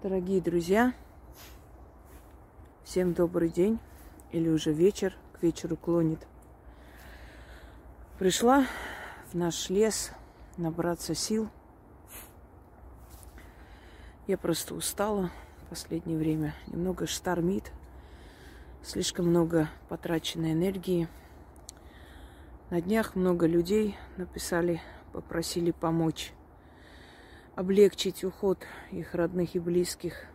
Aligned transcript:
Дорогие 0.00 0.40
друзья, 0.40 0.94
всем 2.84 3.14
добрый 3.14 3.48
день 3.48 3.80
или 4.30 4.48
уже 4.48 4.72
вечер, 4.72 5.16
к 5.32 5.42
вечеру 5.42 5.76
клонит. 5.76 6.24
Пришла 8.16 8.64
в 9.32 9.34
наш 9.34 9.70
лес 9.70 10.12
набраться 10.56 11.16
сил. 11.16 11.48
Я 14.28 14.38
просто 14.38 14.76
устала 14.76 15.32
в 15.64 15.70
последнее 15.70 16.16
время. 16.16 16.54
Немного 16.68 17.08
штормит, 17.08 17.72
слишком 18.84 19.26
много 19.26 19.68
потраченной 19.88 20.52
энергии. 20.52 21.08
На 22.70 22.80
днях 22.80 23.16
много 23.16 23.48
людей 23.48 23.96
написали, 24.16 24.80
попросили 25.12 25.72
помочь 25.72 26.32
облегчить 27.58 28.22
уход 28.22 28.64
их 28.92 29.16
родных 29.16 29.56
и 29.56 29.58
близких. 29.58 30.26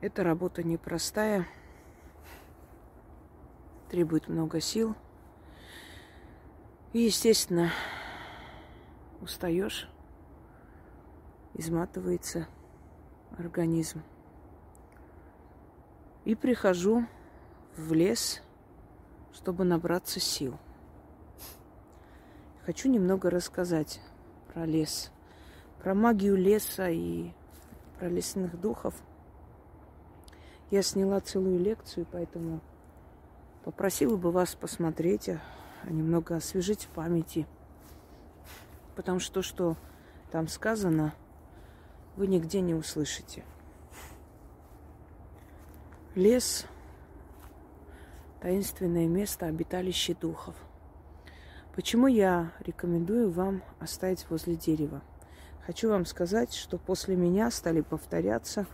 Эта 0.00 0.22
работа 0.22 0.62
непростая, 0.62 1.44
требует 3.90 4.28
много 4.28 4.60
сил. 4.60 4.94
И, 6.92 7.00
естественно, 7.00 7.72
устаешь, 9.20 9.90
изматывается 11.54 12.46
организм. 13.36 14.04
И 16.24 16.36
прихожу 16.36 17.06
в 17.76 17.92
лес, 17.92 18.40
чтобы 19.32 19.64
набраться 19.64 20.20
сил. 20.20 20.56
Хочу 22.64 22.88
немного 22.88 23.30
рассказать 23.30 24.00
про 24.54 24.64
лес– 24.64 25.10
про 25.82 25.94
магию 25.94 26.36
леса 26.36 26.88
и 26.90 27.30
про 27.98 28.08
лесных 28.08 28.60
духов. 28.60 28.94
Я 30.70 30.82
сняла 30.82 31.20
целую 31.20 31.58
лекцию, 31.58 32.06
поэтому 32.10 32.60
попросила 33.64 34.16
бы 34.16 34.30
вас 34.30 34.54
посмотреть, 34.54 35.28
а, 35.30 35.40
а 35.82 35.90
немного 35.90 36.36
освежить 36.36 36.84
в 36.84 36.88
памяти. 36.88 37.46
Потому 38.94 39.18
что 39.20 39.34
то, 39.34 39.42
что 39.42 39.76
там 40.30 40.48
сказано, 40.48 41.14
вы 42.16 42.26
нигде 42.26 42.60
не 42.60 42.74
услышите. 42.74 43.44
Лес– 46.14 46.66
таинственное 48.40 49.06
место 49.06 49.46
обиталище 49.46 50.14
духов. 50.14 50.54
Почему 51.74 52.06
я 52.06 52.52
рекомендую 52.60 53.30
вам 53.30 53.62
оставить 53.78 54.28
возле 54.28 54.56
дерева? 54.56 55.02
Хочу 55.66 55.90
вам 55.90 56.06
сказать, 56.06 56.54
что 56.54 56.78
после 56.78 57.16
меня 57.16 57.50
стали 57.50 57.82
повторяться. 57.82 58.66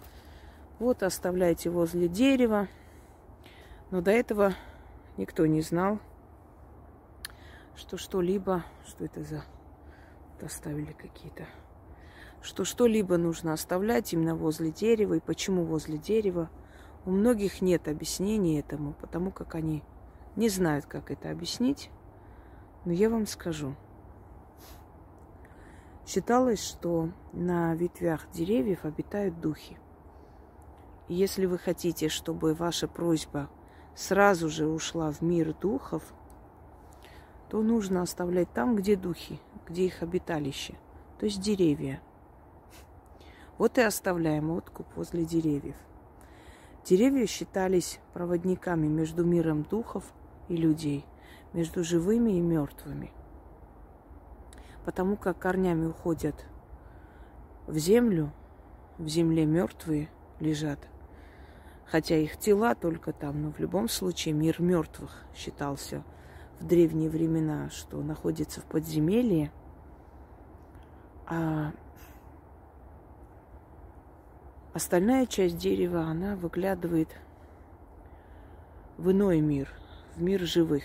Вот 0.78 1.02
оставляйте 1.02 1.68
возле 1.68 2.08
дерева. 2.08 2.68
Но 3.90 4.00
до 4.00 4.12
этого 4.12 4.54
никто 5.16 5.46
не 5.46 5.62
знал, 5.62 5.98
что 7.74 7.96
что-либо, 7.96 8.64
что 8.86 9.04
это 9.04 9.22
за 9.24 9.44
доставили 10.40 10.92
какие-то, 10.92 11.46
что 12.42 12.64
что-либо 12.64 13.16
нужно 13.16 13.52
оставлять 13.52 14.12
именно 14.12 14.36
возле 14.36 14.70
дерева. 14.70 15.14
И 15.14 15.20
почему 15.20 15.64
возле 15.64 15.98
дерева? 15.98 16.50
У 17.04 17.10
многих 17.10 17.62
нет 17.62 17.88
объяснений 17.88 18.58
этому, 18.58 18.92
потому 18.92 19.30
как 19.30 19.54
они 19.54 19.82
не 20.34 20.48
знают, 20.48 20.86
как 20.86 21.10
это 21.10 21.30
объяснить. 21.30 21.90
Но 22.84 22.92
я 22.92 23.10
вам 23.10 23.26
скажу– 23.26 23.74
Считалось, 26.06 26.62
что 26.62 27.10
на 27.32 27.74
ветвях 27.74 28.30
деревьев 28.32 28.84
обитают 28.84 29.40
духи. 29.40 29.76
И 31.08 31.14
если 31.14 31.46
вы 31.46 31.58
хотите, 31.58 32.08
чтобы 32.08 32.54
ваша 32.54 32.86
просьба 32.86 33.50
сразу 33.96 34.48
же 34.48 34.68
ушла 34.68 35.10
в 35.10 35.20
мир 35.20 35.52
духов, 35.52 36.14
то 37.50 37.60
нужно 37.60 38.02
оставлять 38.02 38.52
там, 38.52 38.76
где 38.76 38.94
духи, 38.94 39.40
где 39.66 39.86
их 39.86 40.00
обиталище, 40.02 40.74
то 41.18 41.26
есть 41.26 41.40
деревья. 41.40 42.00
Вот 43.58 43.76
и 43.76 43.80
оставляем 43.80 44.50
откуп 44.50 44.86
возле 44.94 45.24
деревьев. 45.24 45.76
Деревья 46.84 47.26
считались 47.26 47.98
проводниками 48.12 48.86
между 48.86 49.24
миром 49.24 49.64
духов 49.64 50.04
и 50.46 50.56
людей, 50.56 51.04
между 51.52 51.82
живыми 51.82 52.32
и 52.32 52.40
мертвыми 52.40 53.12
потому 54.86 55.16
как 55.16 55.40
корнями 55.40 55.86
уходят 55.86 56.46
в 57.66 57.76
землю, 57.76 58.32
в 58.98 59.08
земле 59.08 59.44
мертвые 59.44 60.08
лежат. 60.38 60.78
Хотя 61.86 62.16
их 62.16 62.36
тела 62.36 62.76
только 62.76 63.12
там, 63.12 63.42
но 63.42 63.50
в 63.50 63.58
любом 63.58 63.88
случае 63.88 64.32
мир 64.32 64.62
мертвых 64.62 65.24
считался 65.34 66.04
в 66.60 66.66
древние 66.66 67.10
времена, 67.10 67.68
что 67.70 68.00
находится 68.00 68.60
в 68.60 68.64
подземелье, 68.64 69.50
а 71.26 71.72
остальная 74.72 75.26
часть 75.26 75.58
дерева, 75.58 76.02
она 76.02 76.36
выглядывает 76.36 77.08
в 78.98 79.10
иной 79.10 79.40
мир, 79.40 79.68
в 80.14 80.22
мир 80.22 80.42
живых. 80.42 80.84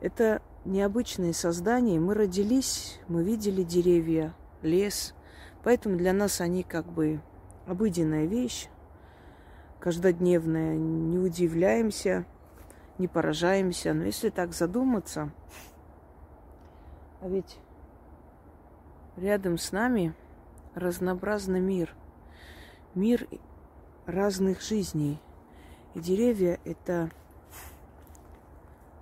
Это 0.00 0.42
необычные 0.64 1.32
создания. 1.32 1.98
Мы 1.98 2.14
родились, 2.14 3.00
мы 3.08 3.22
видели 3.22 3.62
деревья, 3.62 4.34
лес. 4.62 5.14
Поэтому 5.62 5.96
для 5.96 6.12
нас 6.12 6.40
они 6.40 6.62
как 6.62 6.86
бы 6.86 7.20
обыденная 7.66 8.26
вещь, 8.26 8.68
каждодневная. 9.78 10.76
Не 10.76 11.18
удивляемся, 11.18 12.24
не 12.98 13.08
поражаемся. 13.08 13.92
Но 13.94 14.04
если 14.04 14.30
так 14.30 14.52
задуматься, 14.52 15.32
а 17.20 17.28
ведь 17.28 17.58
рядом 19.16 19.58
с 19.58 19.72
нами 19.72 20.14
разнообразный 20.74 21.60
мир. 21.60 21.94
Мир 22.94 23.28
разных 24.06 24.62
жизней. 24.62 25.20
И 25.94 26.00
деревья– 26.00 26.58
это 26.64 27.10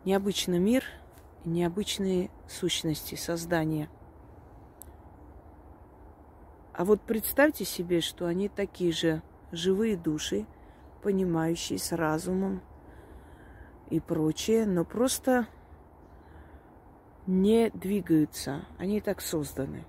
необычный 0.04 0.58
мир– 0.58 0.84
необычные 1.44 2.30
сущности, 2.48 3.14
создания. 3.14 3.88
А 6.72 6.84
вот 6.84 7.00
представьте 7.00 7.64
себе, 7.64 8.00
что 8.00 8.26
они 8.26 8.48
такие 8.48 8.92
же 8.92 9.22
живые 9.50 9.96
души, 9.96 10.46
понимающие 11.02 11.78
с 11.78 11.92
разумом 11.92 12.62
и 13.90 14.00
прочее, 14.00 14.66
но 14.66 14.84
просто 14.84 15.48
не 17.26 17.70
двигаются. 17.70 18.64
Они 18.78 19.00
так 19.00 19.20
созданы. 19.20 19.84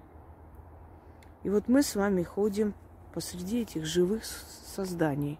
И 1.44 1.50
вот 1.50 1.68
мы 1.68 1.84
с 1.84 1.96
вами 1.96 2.24
ходим 2.24 2.74
посреди 3.14 3.62
этих 3.62 3.86
живых 3.86 4.24
созданий, 4.26 5.40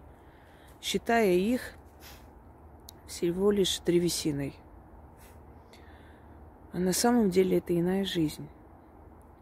считая 0.80 1.32
их 1.32 1.74
всего 3.06 3.50
лишь 3.50 3.80
древесиной– 3.80 4.54
а 6.72 6.78
на 6.78 6.92
самом 6.92 7.30
деле 7.30 7.58
это 7.58 7.78
иная 7.78 8.04
жизнь. 8.04 8.48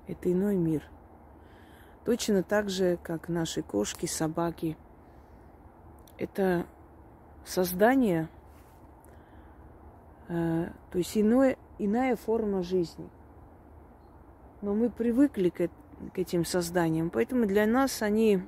Это 0.07 0.33
иной 0.33 0.57
мир. 0.57 0.83
Точно 2.05 2.43
так 2.43 2.71
же, 2.71 2.99
как 3.03 3.29
наши 3.29 3.63
кошки, 3.63 4.07
собаки. 4.07 4.79
Это 6.17 6.67
создание, 7.45 8.29
э, 10.29 10.71
то 10.91 10.99
есть 10.99 11.17
иное, 11.17 11.57
иная 11.79 12.17
форма 12.17 12.63
жизни. 12.63 13.09
Но 14.63 14.75
мы 14.75 14.89
привыкли 14.91 15.51
к, 15.51 15.69
к 16.15 16.19
этим 16.19 16.45
созданиям, 16.45 17.11
поэтому 17.11 17.47
для 17.47 17.67
нас 17.67 18.03
они 18.03 18.43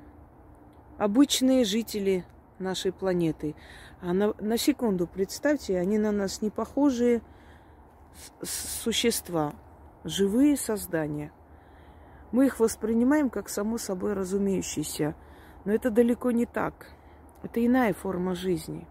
обычные 0.97 1.63
жители 1.63 2.25
нашей 2.59 2.91
планеты. 2.91 3.55
А 4.01 4.13
на, 4.13 4.33
на 4.39 4.57
секунду 4.57 5.07
представьте, 5.07 5.77
они 5.77 5.97
на 5.97 6.11
нас 6.11 6.41
не 6.41 6.49
похожие, 6.49 7.21
существа, 8.43 9.53
живые 10.03 10.57
создания. 10.57 11.31
Мы 12.31 12.47
их 12.47 12.59
воспринимаем 12.59 13.29
как 13.29 13.49
само 13.49 13.77
собой 13.77 14.13
разумеющиеся, 14.13 15.15
но 15.65 15.73
это 15.73 15.91
далеко 15.91 16.31
не 16.31 16.45
так. 16.45 16.87
Это 17.43 17.65
иная 17.65 17.93
форма 17.93 18.35
жизни. 18.35 18.87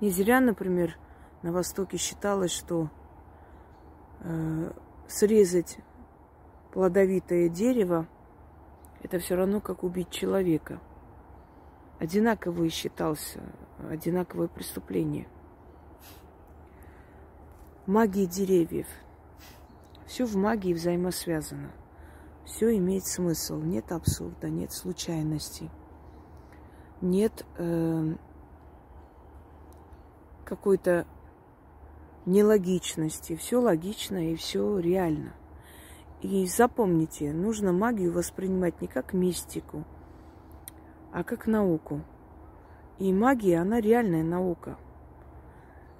Не 0.00 0.10
зря, 0.10 0.40
например, 0.40 0.98
на 1.42 1.52
Востоке 1.52 1.96
считалось, 1.96 2.50
что 2.50 2.88
э, 4.20 4.72
срезать 5.06 5.78
плодовитое 6.72 7.48
дерево 7.48 8.08
это 9.02 9.18
все 9.18 9.36
равно 9.36 9.60
как 9.60 9.84
убить 9.84 10.10
человека. 10.10 10.80
Одинаковый 11.98 12.70
считался, 12.70 13.40
одинаковое 13.88 14.48
преступление– 14.48 15.28
магии 17.86 18.26
деревьев. 18.26 18.86
Все 20.06 20.26
в 20.26 20.36
магии 20.36 20.74
взаимосвязано. 20.74 21.70
все 22.44 22.76
имеет 22.76 23.06
смысл. 23.06 23.60
Нет 23.60 23.92
абсурда, 23.92 24.48
нет 24.50 24.72
случайностей, 24.72 25.70
нет 27.00 27.46
э, 27.56 28.14
какой-то 30.44 31.06
нелогичности. 32.26 33.36
Все 33.36 33.60
логично 33.60 34.32
и 34.32 34.36
все 34.36 34.78
реально. 34.78 35.32
И 36.20 36.46
запомните, 36.46 37.32
нужно 37.32 37.72
магию 37.72 38.12
воспринимать 38.12 38.80
не 38.80 38.86
как 38.86 39.12
мистику, 39.12 39.84
а 41.12 41.24
как 41.24 41.46
науку. 41.46 42.02
И 42.98 43.12
магия, 43.12 43.58
она 43.58 43.80
реальная 43.80 44.22
наука. 44.22 44.78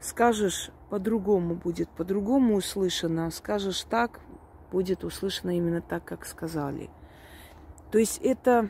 Скажешь 0.01 0.71
по-другому 0.93 1.55
будет, 1.55 1.89
по-другому 1.89 2.55
услышано. 2.55 3.31
Скажешь 3.31 3.83
так, 3.85 4.21
будет 4.71 5.05
услышано 5.05 5.57
именно 5.57 5.81
так, 5.81 6.05
как 6.05 6.27
сказали. 6.27 6.91
То 7.91 7.97
есть 7.97 8.19
это 8.19 8.69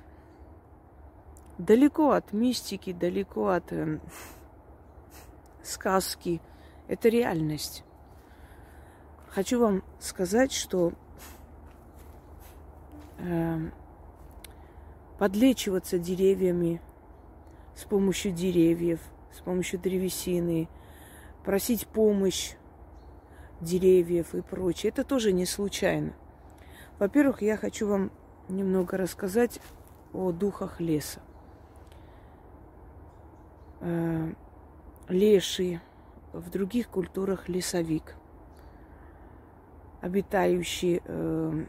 далеко 1.58 2.12
от 2.12 2.32
мистики, 2.32 2.92
далеко 2.92 3.48
от 3.48 3.72
э, 3.72 3.98
сказки. 5.64 6.40
Это 6.86 7.08
реальность. 7.08 7.82
Хочу 9.26 9.58
вам 9.58 9.82
сказать, 9.98 10.52
что 10.52 10.92
э, 13.18 13.58
подлечиваться 15.18 15.98
деревьями 15.98 16.80
с 17.74 17.82
помощью 17.82 18.30
деревьев, 18.30 19.00
с 19.32 19.40
помощью 19.40 19.80
древесины, 19.80 20.68
просить 21.44 21.86
помощь 21.86 22.54
деревьев 23.60 24.34
и 24.34 24.42
прочее, 24.42 24.90
это 24.90 25.04
тоже 25.04 25.32
не 25.32 25.46
случайно. 25.46 26.12
Во-первых, 26.98 27.42
я 27.42 27.56
хочу 27.56 27.88
вам 27.88 28.10
немного 28.48 28.96
рассказать 28.96 29.60
о 30.12 30.32
духах 30.32 30.80
леса. 30.80 31.20
Э, 33.80 34.32
леший, 35.08 35.80
в 36.32 36.50
других 36.50 36.88
культурах 36.88 37.48
лесовик, 37.48 38.16
обитающий 40.00 41.02
э, 41.04 41.64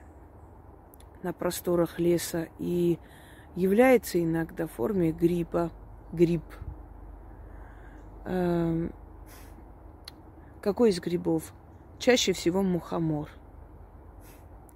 на 1.21 1.33
просторах 1.33 1.99
леса 1.99 2.47
и 2.59 2.99
является 3.55 4.23
иногда 4.23 4.67
в 4.67 4.71
форме 4.71 5.11
гриба, 5.11 5.71
гриб. 6.11 6.43
Э, 10.63 10.67
какой 10.67 10.89
из 10.89 10.99
грибов? 10.99 11.53
Чаще 11.99 12.33
всего 12.33 12.63
мухомор. 12.63 13.29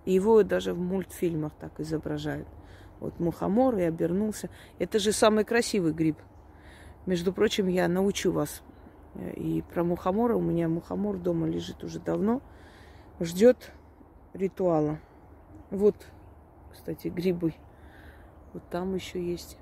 Его 0.05 0.43
даже 0.43 0.73
в 0.73 0.79
мультфильмах 0.79 1.53
так 1.59 1.79
изображают. 1.79 2.47
Вот 2.99 3.19
мухомор 3.19 3.77
и 3.77 3.83
обернулся. 3.83 4.49
Это 4.79 4.99
же 4.99 5.11
самый 5.11 5.43
красивый 5.43 5.93
гриб. 5.93 6.17
Между 7.05 7.33
прочим, 7.33 7.67
я 7.67 7.87
научу 7.87 8.31
вас. 8.31 8.61
И 9.35 9.63
про 9.73 9.83
мухомора. 9.83 10.35
У 10.35 10.41
меня 10.41 10.67
мухомор 10.67 11.17
дома 11.17 11.47
лежит 11.47 11.83
уже 11.83 11.99
давно. 11.99 12.41
Ждет 13.19 13.71
ритуала. 14.33 14.99
Вот 15.71 15.95
кстати, 16.71 17.07
грибы. 17.07 17.53
Вот 18.53 18.63
там 18.69 18.95
еще 18.95 19.21
есть. 19.23 19.57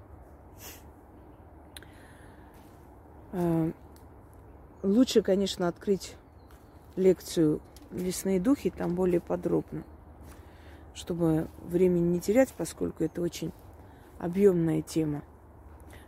Лучше, 4.85 5.23
конечно, 5.23 5.67
открыть 5.67 6.15
лекцию 6.95 7.59
«Лесные 7.89 8.39
духи», 8.39 8.69
там 8.69 8.93
более 8.93 9.19
подробно, 9.19 9.83
чтобы 10.93 11.47
времени 11.63 12.07
не 12.13 12.19
терять, 12.19 12.53
поскольку 12.55 13.03
это 13.03 13.19
очень 13.23 13.51
объемная 14.19 14.83
тема. 14.83 15.23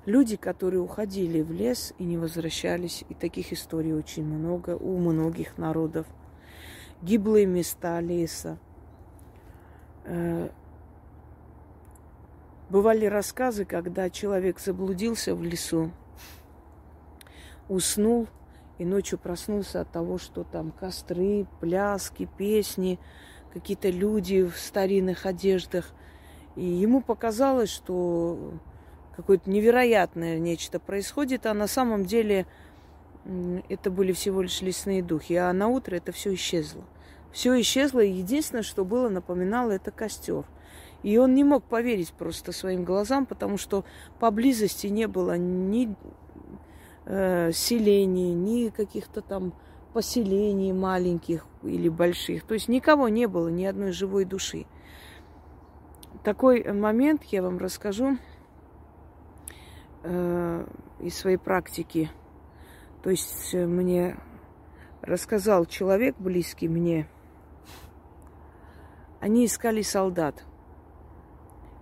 Люди, 0.06 0.36
которые 0.36 0.80
уходили 0.80 1.42
в 1.42 1.52
лес 1.52 1.96
и 1.98 2.04
не 2.04 2.20
возвращались, 2.20 3.04
и 3.10 3.16
таких 3.16 3.52
историй 3.52 3.94
очень 3.94 4.24
много 4.24 4.78
у 4.78 5.00
многих 5.00 5.58
народов. 5.58 6.06
Гиблые 7.02 7.48
места 7.48 8.00
леса, 8.00 8.60
э, 10.06 10.50
Бывали 12.70 13.06
рассказы, 13.08 13.66
когда 13.66 14.12
человек 14.12 14.60
заблудился 14.60 15.34
в 15.34 15.42
лесу, 15.42 15.90
уснул 17.70 18.28
и 18.78 18.86
ночью 18.86 19.18
проснулся 19.18 19.82
от 19.82 19.92
того, 19.92 20.18
что 20.18 20.44
там 20.44 20.72
костры, 20.72 21.46
пляски, 21.60 22.30
песни, 22.38 23.00
какие-то 23.54 23.90
люди 23.90 24.44
в 24.44 24.58
старинных 24.58 25.26
одеждах. 25.26 25.92
И 26.56 26.64
ему 26.64 27.02
показалось, 27.02 27.70
что 27.70 28.54
какое-то 29.16 29.50
невероятное 29.50 30.40
нечто 30.40 30.80
происходит, 30.80 31.46
а 31.46 31.54
на 31.54 31.68
самом 31.68 32.06
деле 32.06 32.46
это 33.70 33.90
были 33.90 34.12
всего 34.14 34.42
лишь 34.42 34.62
лесные 34.62 35.04
духи. 35.04 35.34
А 35.34 35.52
на 35.54 35.68
утро 35.68 35.96
это 35.96 36.12
все 36.12 36.34
исчезло. 36.34 36.84
Все 37.32 37.60
исчезло, 37.60 38.00
и 38.00 38.12
единственное, 38.12 38.64
что 38.64 38.86
было, 38.86 39.10
напоминало, 39.10 39.72
это 39.72 39.92
костер– 39.92 40.46
и 41.04 41.18
он 41.18 41.36
не 41.36 41.44
мог 41.44 41.64
поверить 41.64 42.12
просто 42.12 42.52
своим 42.52 42.84
глазам, 42.84 43.26
потому 43.26 43.58
что 43.58 43.86
поблизости 44.20 44.88
не 44.88 45.08
было 45.08 45.38
ни 45.38 45.96
э, 47.08 47.52
селений, 47.52 48.34
ни 48.34 48.70
каких-то 48.70 49.22
там 49.22 49.54
поселений 49.94 50.72
маленьких 50.74 51.46
или 51.64 51.90
больших. 51.90 52.44
То 52.44 52.54
есть 52.54 52.68
никого 52.68 53.10
не 53.10 53.28
было, 53.28 53.48
ни 53.48 53.66
одной 53.66 53.92
живой 53.92 54.26
души. 54.26 54.66
Такой 56.24 56.64
момент 56.72 57.24
я 57.24 57.42
вам 57.42 57.58
расскажу 57.58 58.18
э, 60.04 60.68
из 61.00 61.18
своей 61.18 61.38
практики. 61.38 62.12
То 63.02 63.10
есть 63.10 63.54
мне 63.54 64.18
рассказал 65.02 65.66
человек 65.66 66.16
близкий 66.20 66.68
мне. 66.68 67.08
Они 69.20 69.46
искали 69.46 69.82
солдат– 69.82 70.44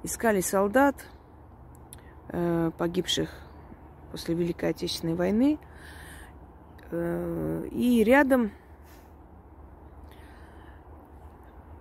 Искали 0.06 0.40
солдат, 0.42 1.04
э, 2.30 2.70
погибших 2.78 3.32
после 4.16 4.34
Великой 4.34 4.70
Отечественной 4.70 5.14
войны. 5.14 5.60
Э, 6.90 7.68
и 7.70 8.02
рядом 8.02 8.52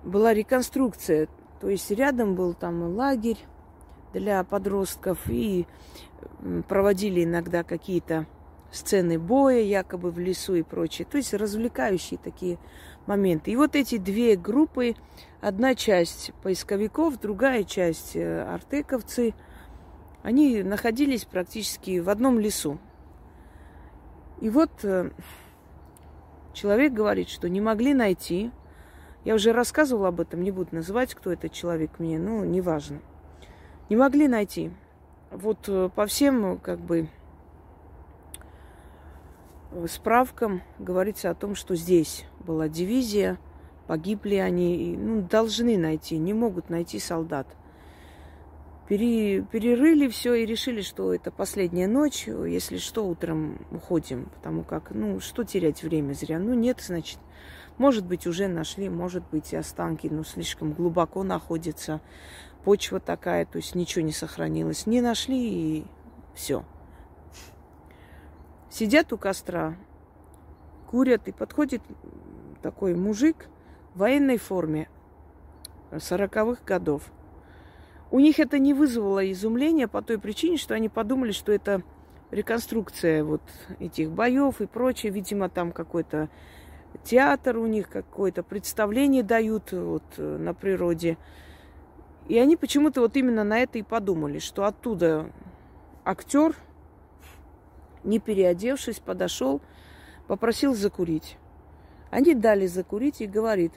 была 0.03 0.35
реконструкция. 0.35 1.29
То 1.61 1.69
есть 1.69 1.93
рядом 1.93 2.35
был 2.35 2.55
там 2.55 2.83
лагерь 2.97 3.39
для 4.13 4.43
подростков. 4.43 5.21
И 5.29 5.69
проводили 6.67 7.23
иногда 7.23 7.63
какие-то 7.63 8.27
сцены 8.73 9.17
боя, 9.21 9.61
якобы 9.61 10.11
в 10.11 10.19
лесу 10.19 10.57
и 10.57 10.63
прочее. 10.63 11.07
То 11.09 11.19
есть 11.19 11.35
развлекающие 11.35 12.19
такие 12.19 12.59
моменты. 13.07 13.53
И 13.53 13.57
вот 13.57 13.77
эти 13.77 13.97
две 13.97 14.35
группы, 14.35 14.97
одна 15.41 15.77
часть 15.77 16.33
поисковиков, 16.43 17.21
другая 17.21 17.63
часть 17.63 18.17
э, 18.17 18.43
артековцы, 18.43 19.35
они 20.25 20.63
находились 20.63 21.27
практически 21.27 22.01
в 22.01 22.09
одном 22.09 22.41
лесу. 22.41 22.79
И 24.41 24.49
вот 24.49 24.71
э, 24.83 25.11
человек 26.55 26.95
говорит, 26.95 27.29
что 27.29 27.51
не 27.51 27.61
могли 27.61 27.93
найти. 27.93 28.51
Я 29.27 29.35
уже 29.35 29.53
рассказывала 29.53 30.09
об 30.09 30.21
этом, 30.21 30.43
не 30.43 30.51
буду 30.51 30.75
называть, 30.77 31.15
кто 31.15 31.31
этот 31.31 31.53
человек 31.53 31.99
мне, 31.99 32.19
ну, 32.19 32.43
неважно. 32.43 33.03
Не 33.91 33.97
могли 33.97 34.27
найти. 34.27 34.73
Вот 35.31 35.69
э, 35.69 35.91
по 35.95 36.07
всем, 36.07 36.59
как 36.59 36.81
бы, 36.81 37.11
справкам 39.89 40.63
говорится 40.79 41.29
о 41.29 41.35
том, 41.35 41.55
что 41.55 41.77
здесь 41.77 42.25
была 42.41 42.71
дивизия, 42.71 43.39
погибли 43.87 44.37
они, 44.37 44.97
ну, 44.97 45.21
должны 45.21 45.77
найти, 45.77 46.17
не 46.17 46.33
могут 46.33 46.71
найти 46.71 46.99
солдат. 46.99 47.47
Пере, 48.89 49.41
перерыли 49.41 50.09
все 50.09 50.35
и 50.35 50.45
решили, 50.45 50.83
что 50.83 51.15
это 51.15 51.31
последняя 51.31 51.89
ночь, 51.89 52.27
если 52.27 52.77
что, 52.77 53.07
утром 53.07 53.67
уходим, 53.71 54.27
потому 54.35 54.63
как, 54.63 54.91
ну, 54.91 55.21
что 55.21 55.43
терять 55.43 55.83
время 55.83 56.13
зря? 56.13 56.39
Ну, 56.39 56.53
нет, 56.53 56.83
значит, 56.83 57.19
может 57.79 58.05
быть, 58.05 58.27
уже 58.27 58.47
нашли, 58.47 58.91
может 58.91 59.25
быть, 59.31 59.55
останки, 59.55 60.09
но 60.09 60.23
слишком 60.23 60.75
глубоко 60.75 61.23
находятся, 61.23 62.03
почва 62.65 63.01
такая, 63.01 63.47
то 63.47 63.57
есть 63.57 63.75
ничего 63.75 64.05
не 64.05 64.13
сохранилось. 64.13 64.87
Не 64.87 65.01
нашли 65.01 65.79
и 65.79 65.87
все. 66.35 66.65
Сидят 68.71 69.13
у 69.13 69.19
костра, 69.19 69.77
курят, 70.91 71.27
и 71.29 71.33
подходит 71.33 71.81
такой 72.61 72.95
мужик 72.95 73.49
в 73.95 74.01
военной 74.01 74.37
форме 74.37 74.89
сороковых 75.99 76.65
годов. 76.65 77.11
У 78.15 78.21
них 78.21 78.39
это 78.39 78.61
не 78.61 78.75
вызвало 78.75 79.29
изумления 79.33 79.89
по 79.89 80.01
той 80.01 80.21
причине, 80.21 80.57
что 80.57 80.75
они 80.75 80.89
подумали, 80.89 81.33
что 81.33 81.51
это 81.51 81.83
реконструкция 82.31 83.25
вот 83.25 83.43
этих 83.81 84.13
боев 84.13 84.61
и 84.61 84.67
прочее. 84.67 85.11
Видимо, 85.11 85.49
там 85.49 85.73
какой-то 85.73 86.29
театр 87.03 87.59
у 87.59 87.67
них, 87.67 87.89
какое-то 87.91 88.45
представление 88.45 89.25
дают 89.25 89.73
вот 89.73 90.05
на 90.17 90.55
природе. 90.55 91.19
И 92.29 92.39
они 92.39 92.57
почему-то 92.57 93.01
вот 93.01 93.17
именно 93.17 93.43
на 93.43 93.59
это 93.59 93.81
и 93.81 93.83
подумали, 93.83 94.39
что 94.39 94.65
оттуда 94.65 95.33
актер, 96.05 96.55
не 98.05 98.21
переодевшись, 98.21 99.01
подошел, 99.01 99.61
попросил 100.29 100.73
закурить. 100.73 101.37
Они 102.13 102.37
дали 102.37 102.69
закурить 102.69 103.21
и 103.23 103.27
говорит, 103.27 103.73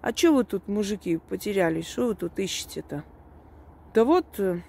а 0.00 0.16
что 0.16 0.32
вы 0.32 0.44
тут, 0.44 0.66
мужики, 0.66 1.18
потерялись, 1.18 1.86
что 1.86 2.06
вы 2.06 2.14
тут 2.14 2.38
ищете-то? 2.38 3.04
Да 3.94 4.04
вот, 4.04 4.24
э, 4.38 4.60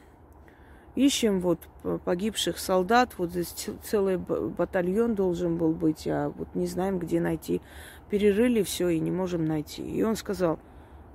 ищем 0.96 1.40
вот 1.40 1.60
погибших 2.04 2.58
солдат, 2.60 3.18
вот 3.18 3.32
здесь 3.32 3.70
целый 3.84 4.18
батальон 4.18 5.16
должен 5.16 5.58
был 5.58 5.74
быть, 5.74 6.08
а 6.08 6.30
вот 6.30 6.54
не 6.56 6.68
знаем, 6.68 7.00
где 7.00 7.22
найти. 7.22 7.62
Перерыли 8.10 8.64
все 8.64 8.90
и 8.90 9.00
не 9.00 9.12
можем 9.12 9.46
найти. 9.46 9.84
И 9.84 10.04
он 10.04 10.16
сказал, 10.16 10.60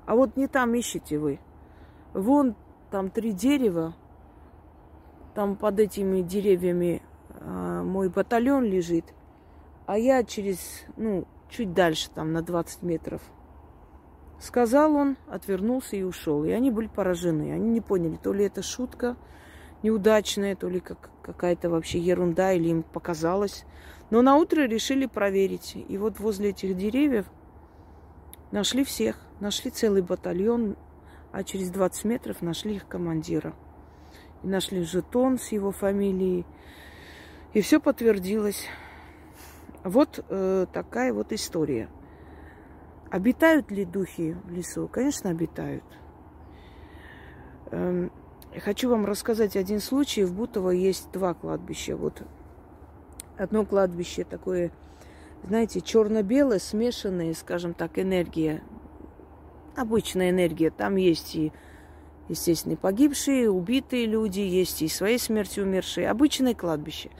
а 0.06 0.16
вот 0.16 0.36
не 0.36 0.48
там 0.48 0.74
ищете 0.74 1.18
вы. 1.18 1.38
Вон 2.14 2.56
там 2.90 3.10
три 3.10 3.32
дерева, 3.32 3.94
там 5.34 5.54
под 5.54 5.78
этими 5.78 6.22
деревьями 6.22 7.02
а, 7.28 7.82
мой 7.82 8.08
батальон 8.08 8.64
лежит, 8.64 9.04
а 9.86 9.98
я 9.98 10.24
через, 10.24 10.84
ну, 10.96 11.26
чуть 11.48 11.74
дальше, 11.74 12.10
там 12.14 12.32
на 12.32 12.42
20 12.42 12.82
метров. 12.82 13.20
Сказал 14.40 14.94
он, 14.94 15.16
отвернулся 15.28 15.96
и 15.96 16.02
ушел. 16.02 16.44
И 16.44 16.50
они 16.50 16.70
были 16.70 16.86
поражены. 16.86 17.52
Они 17.52 17.70
не 17.70 17.80
поняли, 17.80 18.16
то 18.16 18.32
ли 18.32 18.44
это 18.44 18.62
шутка 18.62 19.16
неудачная, 19.82 20.56
то 20.56 20.68
ли 20.68 20.80
как, 20.80 21.10
какая-то 21.22 21.70
вообще 21.70 21.98
ерунда, 21.98 22.52
или 22.52 22.68
им 22.68 22.82
показалось. 22.82 23.64
Но 24.10 24.22
на 24.22 24.36
утро 24.36 24.62
решили 24.62 25.06
проверить. 25.06 25.76
И 25.76 25.98
вот 25.98 26.18
возле 26.18 26.50
этих 26.50 26.76
деревьев 26.76 27.26
нашли 28.50 28.84
всех. 28.84 29.16
Нашли 29.40 29.70
целый 29.70 30.02
батальон, 30.02 30.76
а 31.32 31.44
через 31.44 31.70
20 31.70 32.04
метров 32.04 32.42
нашли 32.42 32.76
их 32.76 32.88
командира. 32.88 33.54
И 34.42 34.48
нашли 34.48 34.82
жетон 34.82 35.38
с 35.38 35.48
его 35.52 35.70
фамилией. 35.70 36.44
И 37.52 37.60
все 37.60 37.80
подтвердилось. 37.80 38.66
Вот 39.84 40.24
э, 40.28 40.66
такая 40.72 41.12
вот 41.12 41.32
история. 41.32 41.88
Обитают 43.10 43.70
ли 43.70 43.84
духи 43.84 44.36
в 44.44 44.50
лесу? 44.50 44.86
Конечно, 44.86 45.30
обитают. 45.30 45.84
Эм, 47.70 48.12
хочу 48.62 48.90
вам 48.90 49.06
рассказать 49.06 49.56
один 49.56 49.80
случай. 49.80 50.24
В 50.24 50.34
Бутово 50.34 50.70
есть 50.70 51.10
два 51.10 51.32
кладбища. 51.32 51.96
Вот 51.96 52.22
одно 53.38 53.64
кладбище 53.64 54.24
такое, 54.24 54.72
знаете, 55.42 55.80
черно-белое, 55.80 56.58
смешанное, 56.58 57.32
скажем 57.32 57.72
так, 57.72 57.98
энергия. 57.98 58.62
Обычная 59.74 60.28
энергия. 60.28 60.70
Там 60.70 60.96
есть 60.96 61.34
и, 61.34 61.52
естественно, 62.28 62.76
погибшие, 62.76 63.50
убитые 63.50 64.04
люди, 64.04 64.40
есть 64.40 64.82
и 64.82 64.88
своей 64.88 65.18
смертью 65.18 65.64
умершие. 65.64 66.10
Обычное 66.10 66.54
кладбище. 66.54 67.10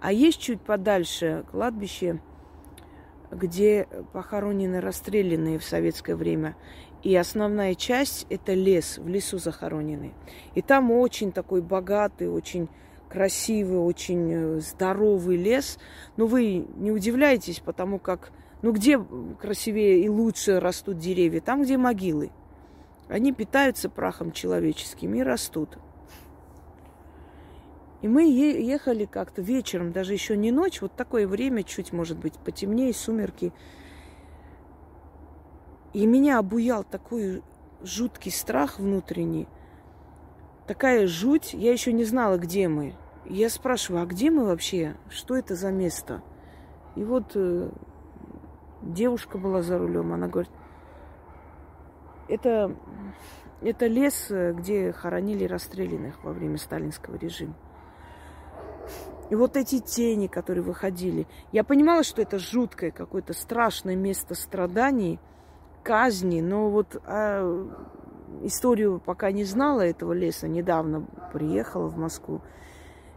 А 0.00 0.12
есть 0.12 0.40
чуть 0.40 0.60
подальше 0.60 1.44
кладбище, 1.52 2.20
где 3.30 3.88
похоронены 4.12 4.80
расстрелянные 4.80 5.58
в 5.58 5.64
советское 5.64 6.16
время. 6.16 6.56
И 7.02 7.14
основная 7.14 7.74
часть– 7.74 8.26
это 8.30 8.54
лес, 8.54 8.98
в 8.98 9.06
лесу 9.06 9.38
захоронены. 9.38 10.14
И 10.54 10.62
там 10.62 10.90
очень 10.90 11.32
такой 11.32 11.62
богатый, 11.62 12.28
очень 12.28 12.68
красивый, 13.08 13.78
очень 13.78 14.32
э, 14.32 14.60
здоровый 14.60 15.36
лес. 15.36 15.78
Но 16.16 16.26
вы 16.26 16.66
не 16.76 16.90
удивляйтесь, 16.90 17.60
потому 17.60 17.98
как, 17.98 18.32
ну 18.62 18.72
где 18.72 18.98
красивее 19.40 20.00
и 20.00 20.08
лучше 20.08 20.58
растут 20.58 20.98
деревья? 20.98 21.40
Там, 21.40 21.62
где 21.62 21.76
могилы. 21.76 22.30
Они 23.08 23.32
питаются 23.32 23.88
прахом 23.88 24.32
человеческим 24.32 25.14
и 25.14 25.22
растут. 25.22 25.78
И 28.02 28.08
мы 28.08 28.24
ехали 28.24 29.06
как-то 29.06 29.40
вечером, 29.40 29.92
даже 29.92 30.12
еще 30.12 30.36
не 30.36 30.52
ночь, 30.52 30.82
вот 30.82 30.94
такое 30.94 31.26
время, 31.26 31.62
чуть, 31.62 31.92
может 31.92 32.18
быть, 32.18 32.34
потемнее, 32.34 32.92
сумерки. 32.92 33.52
И 35.94 36.06
меня 36.06 36.38
обуял 36.38 36.84
такой 36.84 37.42
жуткий 37.82 38.30
страх 38.30 38.78
внутренний, 38.78 39.48
такая 40.66 41.06
жуть. 41.06 41.54
Я 41.54 41.72
еще 41.72 41.92
не 41.92 42.04
знала, 42.04 42.36
где 42.36 42.68
мы. 42.68 42.94
я 43.24 43.48
спрашиваю, 43.48 44.02
а 44.02 44.06
где 44.06 44.30
мы 44.30 44.44
вообще? 44.44 44.96
Что 45.08 45.36
это 45.36 45.54
за 45.54 45.72
место? 45.72 46.22
И 46.96 47.04
вот 47.04 47.32
э, 47.34 47.70
девушка 48.82 49.38
была 49.38 49.62
за 49.62 49.78
рулем, 49.78 50.12
она 50.12 50.28
говорит, 50.28 50.52
это, 52.28 52.76
это 53.62 53.86
лес, 53.86 54.30
э, 54.30 54.52
где 54.52 54.92
хоронили 54.92 55.44
расстрелянных 55.44 56.22
во 56.24 56.32
время 56.32 56.58
сталинского 56.58 57.16
режима. 57.16 57.54
И 59.30 59.34
вот 59.34 59.56
эти 59.56 59.80
тени, 59.80 60.28
которые 60.28 60.62
выходили. 60.62 61.26
Я 61.52 61.64
понимала, 61.64 62.04
что 62.04 62.22
это 62.22 62.38
жуткое 62.38 62.90
какое-то 62.90 63.32
страшное 63.32 63.96
место 63.96 64.34
страданий, 64.34 65.18
казни, 65.82 66.40
но 66.40 66.70
вот 66.70 67.00
а, 67.04 67.68
историю 68.42 69.00
пока 69.04 69.32
не 69.32 69.44
знала 69.44 69.80
этого 69.80 70.12
леса, 70.12 70.48
недавно 70.48 71.06
приехала 71.32 71.88
в 71.88 71.96
Москву. 71.96 72.40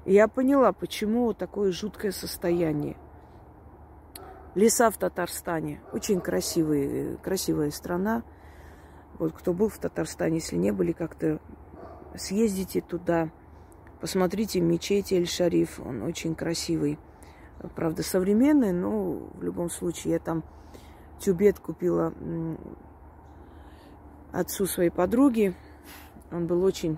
И 0.06 0.14
я 0.14 0.28
поняла, 0.28 0.72
почему 0.72 1.34
такое 1.34 1.72
жуткое 1.72 2.12
состояние. 2.12 2.98
Леса 4.56 4.90
в 4.90 4.98
Татарстане. 4.98 5.82
Очень 5.94 6.22
красивые, 6.22 7.18
красивая 7.18 7.70
страна. 7.70 8.24
Вот 9.20 9.34
кто 9.34 9.54
был 9.54 9.70
в 9.70 9.78
Татарстане, 9.78 10.36
если 10.38 10.56
не 10.56 10.72
были, 10.72 10.92
как-то 10.92 11.40
съездите 12.16 12.82
туда. 12.82 13.30
Посмотрите 14.02 14.62
мечеть 14.62 15.12
Эль-Шариф, 15.12 15.80
он 15.80 16.04
очень 16.04 16.34
красивый. 16.34 16.98
Правда, 17.76 18.02
современный, 18.02 18.72
но 18.72 19.12
в 19.34 19.44
любом 19.44 19.70
случае 19.70 20.14
я 20.14 20.20
там 20.20 20.44
тюбет 21.20 21.60
купила 21.60 22.14
отцу 24.32 24.66
своей 24.66 24.90
подруги. 24.90 25.54
Он 26.32 26.48
был 26.48 26.64
очень 26.64 26.98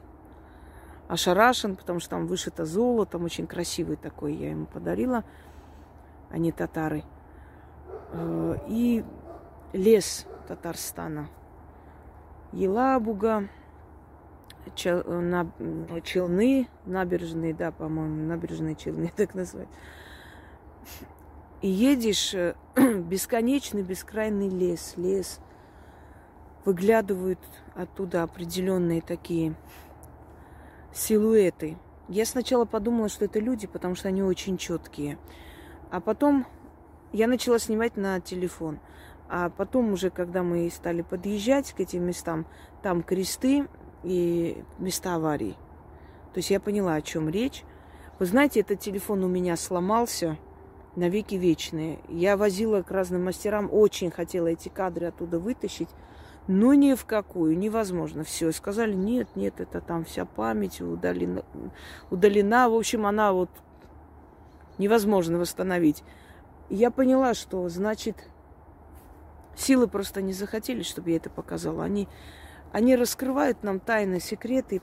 ошарашен, 1.08 1.76
потому 1.76 2.00
что 2.00 2.12
там 2.12 2.28
вышито 2.28 2.66
золото, 2.66 3.14
там 3.14 3.24
очень 3.24 3.48
красивый 3.48 3.96
такой. 3.96 4.36
Я 4.36 4.52
ему 4.52 4.68
подарила, 4.68 5.24
они 6.30 6.52
татары. 6.52 7.04
Э, 8.12 8.58
и 8.68 9.04
лес 9.74 10.28
Татарстана. 10.48 11.30
Елабуга, 12.52 13.48
чел, 14.76 15.04
на, 15.04 15.52
челны, 16.04 16.68
набережные, 16.86 17.54
да, 17.54 17.72
по-моему, 17.72 18.28
набережные 18.28 18.76
челны, 18.76 19.12
так 19.16 19.36
назвать. 19.36 19.68
И 21.62 21.68
едешь, 21.68 22.34
э, 22.34 22.56
бесконечный, 22.76 23.84
бескрайний 23.84 24.50
лес, 24.50 24.94
лес. 24.98 25.40
Выглядывают 26.66 27.40
оттуда 27.76 28.24
определенные 28.24 29.02
такие 29.02 29.56
силуэты. 30.94 31.78
Я 32.08 32.26
сначала 32.26 32.66
подумала, 32.66 33.10
что 33.10 33.26
это 33.26 33.40
люди, 33.40 33.68
потому 33.68 33.96
что 33.96 34.10
они 34.10 34.22
очень 34.22 34.58
четкие. 34.58 35.18
А 35.90 36.02
потом 36.02 36.46
я 37.14 37.28
начала 37.28 37.60
снимать 37.60 37.98
на 37.98 38.20
телефон. 38.20 38.80
А 39.30 39.50
потом 39.50 39.94
уже, 39.94 40.10
когда 40.10 40.44
мы 40.44 40.70
стали 40.70 41.02
подъезжать 41.02 41.74
к 41.74 41.80
этим 41.80 42.04
местам, 42.04 42.46
там 42.82 43.02
кресты, 43.02 43.68
и 44.04 44.64
места 44.80 45.16
аварий. 45.16 45.56
То 46.34 46.38
есть 46.38 46.50
я 46.50 46.60
поняла, 46.60 46.96
о 46.96 47.02
чем 47.02 47.30
речь. 47.30 47.64
Вы 48.20 48.26
знаете, 48.26 48.62
этот 48.62 48.80
телефон 48.80 49.24
у 49.24 49.28
меня 49.28 49.58
сломался 49.58 50.38
на 50.96 51.10
веки 51.10 51.36
вечные. 51.36 52.00
Я 52.08 52.38
возила 52.38 52.82
к 52.82 52.92
разным 52.92 53.26
мастерам, 53.26 53.70
очень 53.72 54.12
хотела 54.12 54.48
эти 54.48 54.70
кадры 54.70 55.08
оттуда 55.08 55.40
вытащить, 55.40 55.90
но 56.48 56.74
ни 56.74 56.94
в 56.94 57.06
какую, 57.06 57.58
невозможно. 57.58 58.24
Все, 58.24 58.52
сказали, 58.52 58.94
нет, 58.94 59.28
нет, 59.36 59.60
это 59.60 59.82
там 59.82 60.06
вся 60.06 60.26
память 60.26 60.82
удалена, 60.82 61.44
удалена. 62.10 62.70
В 62.70 62.76
общем, 62.76 63.06
она 63.06 63.32
вот 63.34 63.50
невозможно 64.78 65.38
восстановить. 65.38 66.04
Я 66.70 66.92
поняла, 66.92 67.34
что, 67.34 67.68
значит, 67.70 68.16
силы 69.56 69.88
просто 69.88 70.22
не 70.22 70.34
захотели, 70.34 70.84
чтобы 70.84 71.12
я 71.12 71.18
это 71.18 71.30
показала. 71.30 71.84
Они 71.84 72.08
они 72.72 72.96
раскрывают 72.96 73.64
нам 73.64 73.80
тайны, 73.80 74.20
секреты 74.20 74.82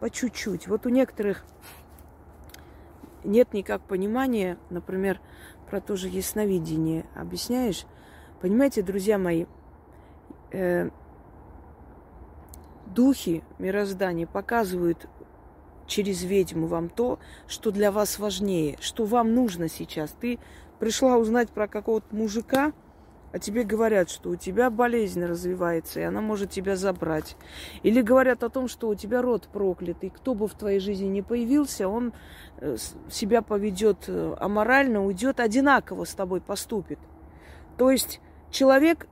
по 0.00 0.10
чуть-чуть. 0.10 0.68
Вот 0.68 0.86
у 0.86 0.88
некоторых 0.88 1.44
нет 3.24 3.52
никак 3.52 3.82
понимания, 3.82 4.58
например, 4.70 5.20
про 5.70 5.80
то 5.80 5.96
же 5.96 6.08
ясновидение. 6.08 7.06
Объясняешь? 7.14 7.86
Понимаете, 8.40 8.82
друзья 8.82 9.18
мои, 9.18 9.46
э, 10.50 10.90
духи 12.86 13.42
мироздания 13.58 14.26
показывают 14.26 15.08
через 15.86 16.22
ведьму 16.22 16.66
вам 16.66 16.88
то, 16.88 17.18
что 17.46 17.70
для 17.70 17.92
вас 17.92 18.18
важнее, 18.18 18.76
что 18.80 19.04
вам 19.04 19.34
нужно 19.34 19.68
сейчас. 19.68 20.14
Ты 20.20 20.38
пришла 20.78 21.16
узнать 21.16 21.50
про 21.50 21.68
какого-то 21.68 22.14
мужика, 22.14 22.72
а 23.32 23.38
тебе 23.38 23.64
говорят, 23.64 24.10
что 24.10 24.30
у 24.30 24.36
тебя 24.36 24.70
болезнь 24.70 25.24
развивается, 25.24 26.00
и 26.00 26.02
она 26.02 26.20
может 26.20 26.50
тебя 26.50 26.76
забрать. 26.76 27.36
Или 27.82 28.02
говорят 28.02 28.44
о 28.44 28.50
том, 28.50 28.68
что 28.68 28.88
у 28.88 28.94
тебя 28.94 29.22
род 29.22 29.48
проклятый, 29.50 30.10
кто 30.10 30.34
бы 30.34 30.46
в 30.46 30.54
твоей 30.54 30.80
жизни 30.80 31.06
не 31.06 31.22
появился, 31.22 31.88
он 31.88 32.12
э, 32.58 32.76
себя 33.10 33.40
поведет 33.40 34.04
э, 34.06 34.36
аморально, 34.38 35.04
уйдет, 35.04 35.40
одинаково 35.40 36.04
с 36.04 36.14
тобой 36.14 36.42
поступит. 36.42 36.98
То 37.78 37.90
есть 37.90 38.20
человек, 38.50 39.06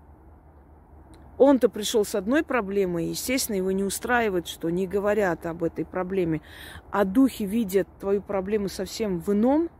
он-то 1.38 1.70
пришел 1.70 2.04
с 2.04 2.14
одной 2.14 2.42
проблемой, 2.42 3.06
естественно, 3.06 3.56
его 3.56 3.72
не 3.72 3.84
устраивает, 3.84 4.46
что 4.46 4.68
не 4.68 4.86
говорят 4.86 5.46
об 5.46 5.64
этой 5.64 5.86
проблеме, 5.86 6.42
а 6.90 7.06
духи 7.06 7.44
видят 7.44 7.88
твою 7.98 8.20
проблему 8.20 8.68
совсем 8.68 9.18
в 9.18 9.32
ином– 9.32 9.70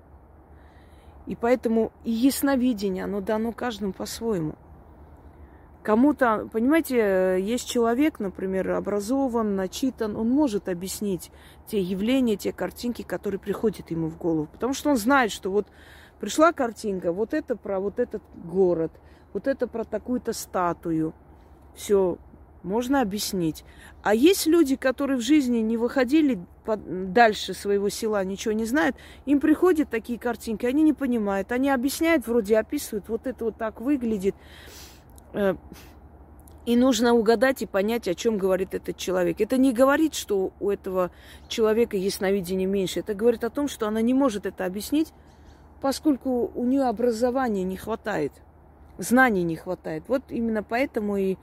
и 1.30 1.36
поэтому 1.36 1.92
и 2.02 2.10
ясновидение, 2.10 3.04
оно 3.04 3.20
дано 3.20 3.52
каждому 3.52 3.92
по-своему. 3.92 4.56
Кому-то, 5.84 6.48
понимаете, 6.52 7.36
есть 7.40 7.68
человек, 7.68 8.18
например, 8.18 8.72
образован, 8.72 9.54
начитан, 9.54 10.16
он 10.16 10.28
может 10.28 10.68
объяснить 10.68 11.30
те 11.68 11.80
явления, 11.80 12.34
те 12.34 12.52
картинки, 12.52 13.02
которые 13.02 13.38
приходят 13.38 13.92
ему 13.92 14.08
в 14.08 14.18
голову. 14.18 14.48
Потому 14.50 14.74
что 14.74 14.90
он 14.90 14.96
знает, 14.96 15.30
что 15.30 15.52
вот 15.52 15.68
пришла 16.18 16.52
картинка, 16.52 17.12
вот 17.12 17.32
это 17.32 17.54
про 17.54 17.78
вот 17.78 18.00
этот 18.00 18.24
город, 18.34 18.90
вот 19.32 19.46
это 19.46 19.68
про 19.68 19.84
такую-то 19.84 20.32
статую. 20.32 21.14
Все, 21.76 22.18
можно 22.62 23.00
объяснить. 23.00 23.64
А 24.02 24.14
есть 24.14 24.46
люди, 24.46 24.76
которые 24.76 25.16
в 25.16 25.22
жизни 25.22 25.58
не 25.58 25.76
выходили 25.76 26.40
дальше 26.66 27.54
своего 27.54 27.88
села, 27.88 28.24
ничего 28.24 28.52
не 28.52 28.64
знают, 28.64 28.96
им 29.26 29.40
приходят 29.40 29.90
такие 29.90 30.18
картинки, 30.18 30.66
они 30.66 30.82
не 30.82 30.92
понимают, 30.92 31.52
они 31.52 31.70
объясняют, 31.70 32.26
вроде 32.26 32.58
описывают, 32.58 33.08
вот 33.08 33.26
это 33.26 33.44
вот 33.44 33.56
так 33.56 33.80
выглядит. 33.80 34.34
Э, 35.32 35.54
и 36.66 36.76
нужно 36.76 37.14
угадать 37.14 37.62
и 37.62 37.66
понять, 37.66 38.06
о 38.06 38.14
чем 38.14 38.36
говорит 38.36 38.74
этот 38.74 38.96
человек. 38.96 39.40
Это 39.40 39.56
не 39.56 39.72
говорит, 39.72 40.14
что 40.14 40.52
у 40.60 40.70
этого 40.70 41.10
человека 41.48 41.96
ясновидение 41.96 42.66
меньше. 42.66 43.00
Это 43.00 43.14
говорит 43.14 43.44
о 43.44 43.50
том, 43.50 43.66
что 43.66 43.88
она 43.88 44.02
не 44.02 44.12
может 44.12 44.46
это 44.46 44.66
объяснить, 44.66 45.12
поскольку 45.80 46.52
у 46.54 46.64
нее 46.64 46.84
образования 46.84 47.64
не 47.64 47.76
хватает, 47.76 48.32
знаний 48.98 49.42
не 49.42 49.56
хватает. 49.56 50.04
Вот 50.06 50.22
именно 50.28 50.62
поэтому 50.62 51.16
и 51.16 51.36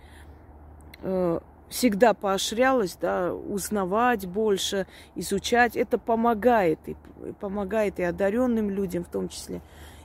всегда 1.70 2.14
поощрялось, 2.14 2.98
да, 3.00 3.34
узнавать 3.34 4.26
больше, 4.26 4.88
изучать. 5.16 5.76
Это 5.76 5.98
помогает, 5.98 6.80
и 6.88 6.96
помогает 7.40 8.00
и 8.00 8.04
одаренным 8.04 8.70
людям 8.70 9.04
в 9.04 9.10
том 9.10 9.30
числе. 9.30 9.62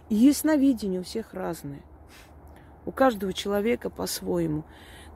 И 0.09 0.15
ясновидение 0.15 1.01
у 1.01 1.05
всех 1.05 1.35
разное. 1.35 1.83
У 2.85 2.91
каждого 2.91 3.33
человека 3.33 3.91
по-своему. 3.91 4.65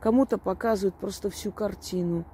Кому-то 0.01 0.39
показывают 0.39 0.95
просто 0.95 1.31
всю 1.31 1.51
картину, 1.51 2.25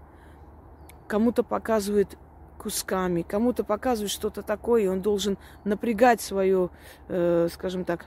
кому-то 1.07 1.43
показывают 1.43 2.19
кусками, 2.59 3.23
кому-то 3.23 3.65
показывают 3.65 4.11
что-то 4.11 4.43
такое, 4.43 4.83
и 4.83 4.87
он 4.89 5.01
должен 5.01 5.39
напрягать 5.65 6.21
свое, 6.21 6.71
э, 7.09 7.49
скажем 7.53 7.85
так, 7.85 8.07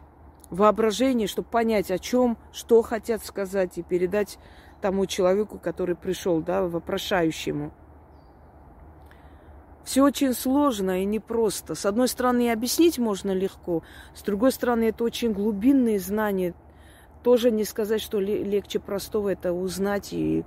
воображение, 0.55 1.27
чтобы 1.27 1.47
понять, 1.47 1.91
о 1.91 1.99
чем, 1.99 2.37
что 2.51 2.81
хотят 2.81 3.23
сказать, 3.23 3.77
и 3.77 3.83
передать 3.83 4.39
тому 4.81 5.05
человеку, 5.05 5.59
который 5.59 5.95
пришел, 5.95 6.41
да, 6.41 6.63
вопрошающему. 6.63 7.71
Все 9.83 10.03
очень 10.03 10.33
сложно 10.33 11.01
и 11.01 11.05
непросто. 11.05 11.75
С 11.75 11.85
одной 11.85 12.07
стороны, 12.07 12.51
объяснить 12.51 12.97
можно 12.97 13.31
легко, 13.31 13.83
с 14.15 14.23
другой 14.23 14.51
стороны, 14.51 14.85
это 14.85 15.03
очень 15.03 15.31
глубинные 15.31 15.99
знания. 15.99 16.55
Тоже 17.23 17.51
не 17.51 17.63
сказать, 17.63 18.01
что 18.01 18.19
легче 18.19 18.79
простого 18.79 19.29
это 19.29 19.53
узнать 19.53 20.11
и 20.11 20.43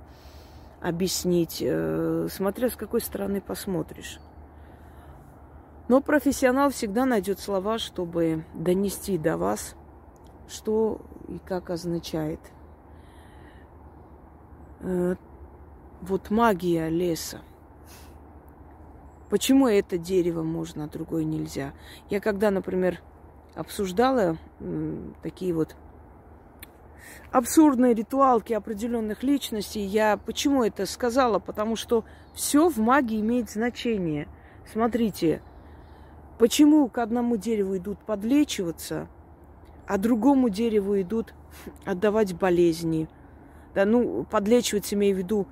объяснить, 0.81 1.57
э, 1.61 2.27
смотря 2.31 2.69
с 2.69 2.75
какой 2.75 3.01
стороны 3.01 3.41
посмотришь. 3.41 4.19
Но 5.89 6.01
профессионал 6.01 6.69
всегда 6.69 7.05
найдет 7.05 7.39
слова, 7.39 7.79
чтобы 7.79 8.45
донести 8.53 9.17
до 9.17 9.37
вас, 9.37 9.75
что 10.49 10.99
и 11.27 11.39
как 11.39 11.69
означает– 11.69 12.39
э, 14.81 15.15
вот 16.01 16.29
магия 16.29 16.89
леса. 16.89 17.41
Почему 19.29 19.67
это 19.67 19.97
дерево 19.97 20.43
можно, 20.43 20.85
а 20.85 20.89
другое 20.89 21.23
нельзя? 21.23 21.73
Я 22.09 22.19
когда, 22.19 22.49
например, 22.49 22.99
обсуждала 23.53 24.37
такие 25.21 25.53
вот 25.53 25.75
абсурдные 27.31 27.93
ритуалки 27.93 28.53
определенных 28.53 29.21
личностей, 29.21 29.81
я 29.81 30.17
почему 30.17 30.63
это 30.63 30.87
сказала? 30.87 31.37
Потому 31.37 31.75
что 31.75 32.05
все 32.33 32.69
в 32.69 32.77
магии 32.77 33.21
имеет 33.21 33.51
значение. 33.51 34.27
Смотрите, 34.71 35.43
почему 36.39 36.87
к 36.89 36.97
одному 36.97 37.37
дереву 37.37 37.77
идут 37.77 37.99
подлечиваться, 37.99 39.09
а 39.89 39.97
другому 39.97 40.47
дереву 40.47 41.01
идут 41.01 41.33
отдавать 41.85 42.33
болезни– 42.33 43.09
да, 43.73 43.85
ну, 43.85 44.25
подлечиваться, 44.29 44.95
имею 44.95 45.15
в 45.15 45.19
виду, 45.19 45.47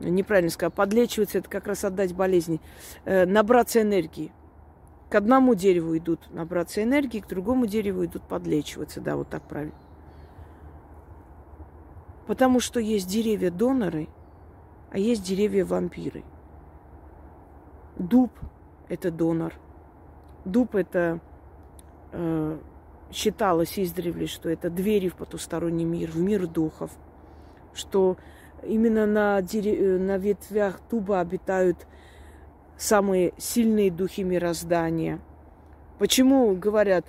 неправильно 0.00 0.50
сказал, 0.50 0.72
подлечиваться 0.72 1.38
это 1.38 1.48
как 1.48 1.66
раз 1.66 1.84
отдать 1.84 2.14
болезни, 2.14 2.60
э, 3.04 3.26
набраться 3.26 3.80
энергии. 3.80 4.32
К 5.08 5.16
одному 5.16 5.54
дереву 5.54 5.96
идут 5.96 6.20
набраться 6.32 6.82
энергии, 6.82 7.20
к 7.20 7.28
другому 7.28 7.66
дереву 7.66 8.04
идут 8.04 8.22
подлечиваться, 8.24 9.00
да, 9.00 9.16
вот 9.16 9.28
так 9.28 9.42
правильно. 9.42 9.74
Потому 12.26 12.58
что 12.58 12.80
есть 12.80 13.08
деревья-доноры, 13.08 14.08
а 14.90 14.98
есть 14.98 15.22
деревья-вампиры. 15.22 16.24
Дуб– 17.96 18.32
это 18.88 19.10
донор. 19.10 19.54
Дуб– 20.44 20.74
это 20.74 21.20
э, 22.12 22.58
считалось 23.14 23.78
издревле, 23.78 24.26
что 24.26 24.50
это 24.50 24.68
двери 24.68 25.08
в 25.08 25.14
потусторонний 25.14 25.84
мир, 25.84 26.10
в 26.10 26.18
мир 26.18 26.46
духов– 26.46 26.90
что 27.74 28.16
именно 28.62 29.06
на, 29.06 29.42
дерев... 29.42 29.80
Э, 29.80 29.98
на 29.98 30.16
ветвях 30.16 30.80
дуба 30.90 31.20
обитают 31.20 31.86
самые 32.76 33.34
сильные 33.36 33.90
духи 33.90 34.22
мироздания. 34.22 35.20
Почему 35.98 36.54
говорят, 36.54 37.06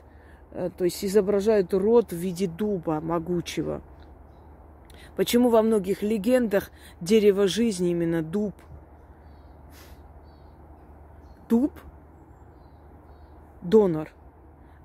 э, 0.51 0.69
то 0.75 0.83
есть 0.83 1.03
изображают 1.05 1.73
род 1.73 2.11
в 2.11 2.15
виде 2.15 2.47
дуба 2.47 2.99
могучего? 2.99 3.81
Почему 5.15 5.49
во 5.49 5.61
многих 5.61 6.01
легендах 6.01 6.71
дерево 6.99 7.47
жизни 7.47 7.91
именно 7.91 8.21
дуб? 8.21 8.53
Дуб– 11.47 11.71
донор. 13.61 14.11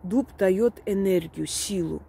Дуб 0.03 0.29
дает 0.39 0.81
энергию, 0.87 1.47
силу. 1.47 2.03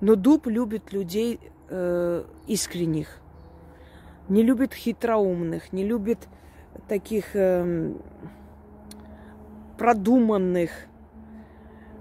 Но 0.00 0.14
дуб 0.14 0.46
любит 0.46 0.92
людей 0.92 1.40
э, 1.68 2.24
искренних, 2.46 3.20
не 4.28 4.42
любит 4.42 4.74
хитроумных, 4.74 5.72
не 5.72 5.84
любит 5.84 6.28
таких 6.88 7.34
э, 7.34 7.94
продуманных, 9.78 10.70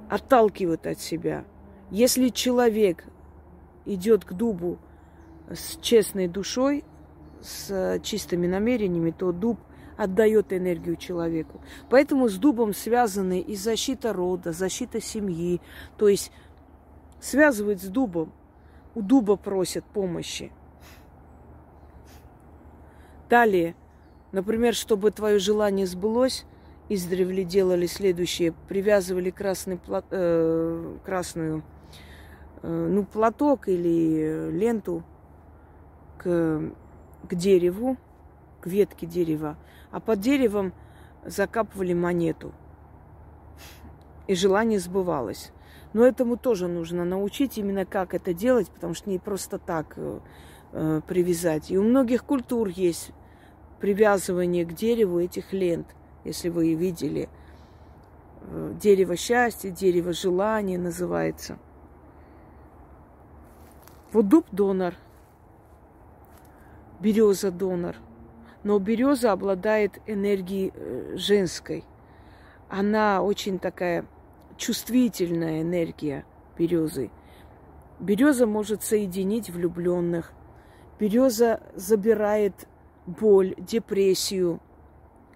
отталкивает 0.09 0.85
от 0.85 0.99
себя. 0.99 1.45
Если 1.89 2.29
человек 2.29 3.05
идет 3.85 4.25
к 4.25 4.33
дубу 4.33 4.77
с 5.49 5.77
честной 5.81 6.27
душой, 6.27 6.83
с 7.41 7.99
чистыми 8.03 8.47
намерениями, 8.47 9.11
то 9.11 9.31
дуб 9.31 9.59
отдает 9.97 10.53
энергию 10.53 10.95
человеку. 10.95 11.61
Поэтому 11.89 12.29
с 12.29 12.37
дубом 12.37 12.73
связаны 12.73 13.39
и 13.39 13.55
защита 13.55 14.13
рода, 14.13 14.51
защита 14.51 15.01
семьи. 15.01 15.61
То 15.97 16.07
есть 16.07 16.31
связывают 17.19 17.81
с 17.81 17.87
дубом 17.87 18.33
у 18.95 19.01
дуба 19.01 19.35
просят 19.35 19.83
помощи. 19.85 20.51
Далее, 23.29 23.75
например, 24.31 24.75
чтобы 24.75 25.11
твое 25.11 25.39
желание 25.39 25.87
сбылось, 25.87 26.45
издревле 26.89 27.43
делали 27.43 27.87
следующее. 27.87 28.53
Привязывали 28.67 29.31
красный, 29.31 29.79
э, 30.11 30.97
красную 31.03 31.63
э, 32.61 32.87
ну, 32.91 33.05
платок 33.05 33.67
или 33.67 34.51
ленту 34.51 35.03
к, 36.17 36.61
к 37.27 37.35
дереву, 37.35 37.97
к 38.61 38.67
ветке 38.67 39.07
дерева, 39.07 39.57
а 39.93 39.99
под 39.99 40.19
деревом 40.19 40.73
закапывали 41.23 41.93
монету. 41.93 42.51
И 44.27 44.33
желание 44.33 44.79
сбывалось. 44.79 45.51
Но 45.93 46.03
этому 46.03 46.35
тоже 46.35 46.67
нужно 46.67 47.05
научить 47.05 47.59
именно 47.59 47.85
как 47.85 48.15
это 48.15 48.33
делать, 48.33 48.69
потому 48.71 48.95
что 48.95 49.11
не 49.11 49.19
просто 49.19 49.59
так 49.59 49.93
э, 49.95 50.19
э, 50.71 51.01
привязать. 51.07 51.69
И 51.69 51.77
у 51.77 51.83
многих 51.83 52.25
культур 52.25 52.69
есть 52.69 53.11
привязывание 53.79 54.65
к 54.65 54.73
дереву 54.73 55.19
этих 55.19 55.53
лент, 55.53 55.85
если 56.23 56.49
вы 56.49 56.73
видели. 56.73 57.29
Э, 58.41 58.73
дерево 58.81 59.15
счастья, 59.15 59.69
дерево 59.69 60.11
желания 60.11 60.79
называется. 60.79 61.59
Вот 64.11 64.27
дуб 64.27 64.47
донор, 64.51 64.95
береза 66.99 67.51
донор. 67.51 67.95
Но 68.63 68.79
береза 68.79 69.31
обладает 69.31 69.99
энергией 70.07 70.71
э, 70.73 71.15
женской. 71.17 71.83
Она 72.69 73.21
очень 73.21 73.59
такая 73.59 74.05
чувствительная 74.57 75.61
энергия 75.61 76.25
березы. 76.57 77.11
Береза 77.99 78.47
может 78.47 78.83
соединить 78.83 79.49
влюбленных. 79.49 80.33
Береза 80.99 81.61
забирает 81.75 82.67
боль, 83.05 83.55
депрессию. 83.57 84.59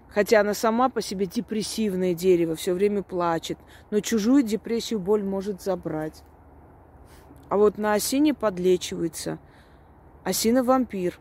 Хотя 0.08 0.40
она 0.40 0.54
сама 0.54 0.88
по 0.88 1.02
себе 1.02 1.26
депрессивное 1.26 2.14
дерево, 2.14 2.54
все 2.54 2.72
время 2.72 3.02
плачет. 3.02 3.58
Но 3.90 4.00
чужую 4.00 4.42
депрессию, 4.42 5.00
боль 5.00 5.22
может 5.22 5.60
забрать. 5.60 6.22
А 7.48 7.56
вот 7.56 7.78
на 7.78 7.94
осине 7.94 8.34
подлечивается. 8.34 9.38
Осина 10.24 10.64
вампир. 10.64 11.20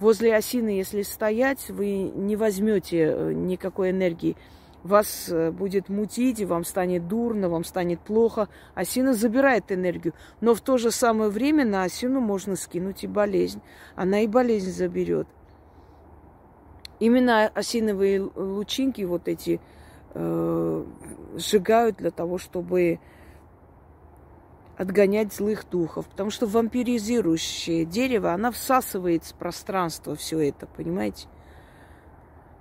Возле 0.00 0.34
осины, 0.34 0.70
если 0.70 1.02
стоять, 1.02 1.68
вы 1.68 2.10
не 2.14 2.34
возьмете 2.34 3.12
э, 3.14 3.32
никакой 3.34 3.90
энергии. 3.90 4.34
Вас 4.82 5.28
э, 5.28 5.50
будет 5.50 5.90
мутить, 5.90 6.40
и 6.40 6.46
вам 6.46 6.64
станет 6.64 7.06
дурно, 7.06 7.50
вам 7.50 7.64
станет 7.64 8.00
плохо. 8.00 8.48
Осина 8.74 9.12
забирает 9.12 9.70
энергию. 9.70 10.14
Но 10.40 10.54
в 10.54 10.62
то 10.62 10.78
же 10.78 10.90
самое 10.90 11.28
время 11.28 11.66
на 11.66 11.82
осину 11.82 12.20
можно 12.20 12.56
скинуть 12.56 13.04
и 13.04 13.06
болезнь. 13.06 13.60
Она 13.94 14.20
и 14.20 14.26
болезнь 14.26 14.70
заберет. 14.70 15.28
Именно 16.98 17.48
осиновые 17.48 18.22
лучинки 18.22 19.02
вот 19.02 19.28
эти 19.28 19.60
э, 20.14 20.84
сжигают 21.36 21.98
для 21.98 22.10
того, 22.10 22.38
чтобы 22.38 23.00
отгонять 24.80 25.34
злых 25.34 25.68
духов. 25.68 26.08
Потому 26.08 26.30
что 26.30 26.46
вампиризирующее 26.46 27.84
дерево, 27.84 28.32
она 28.32 28.50
всасывает 28.50 29.26
с 29.26 29.32
пространства 29.34 30.16
все 30.16 30.48
это, 30.48 30.66
понимаете? 30.66 31.28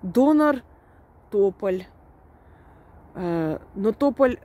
Донор– 0.02 0.58
тополь. 1.32 1.86
Э, 3.16 3.60
но 3.74 3.94
тополь 3.94 4.38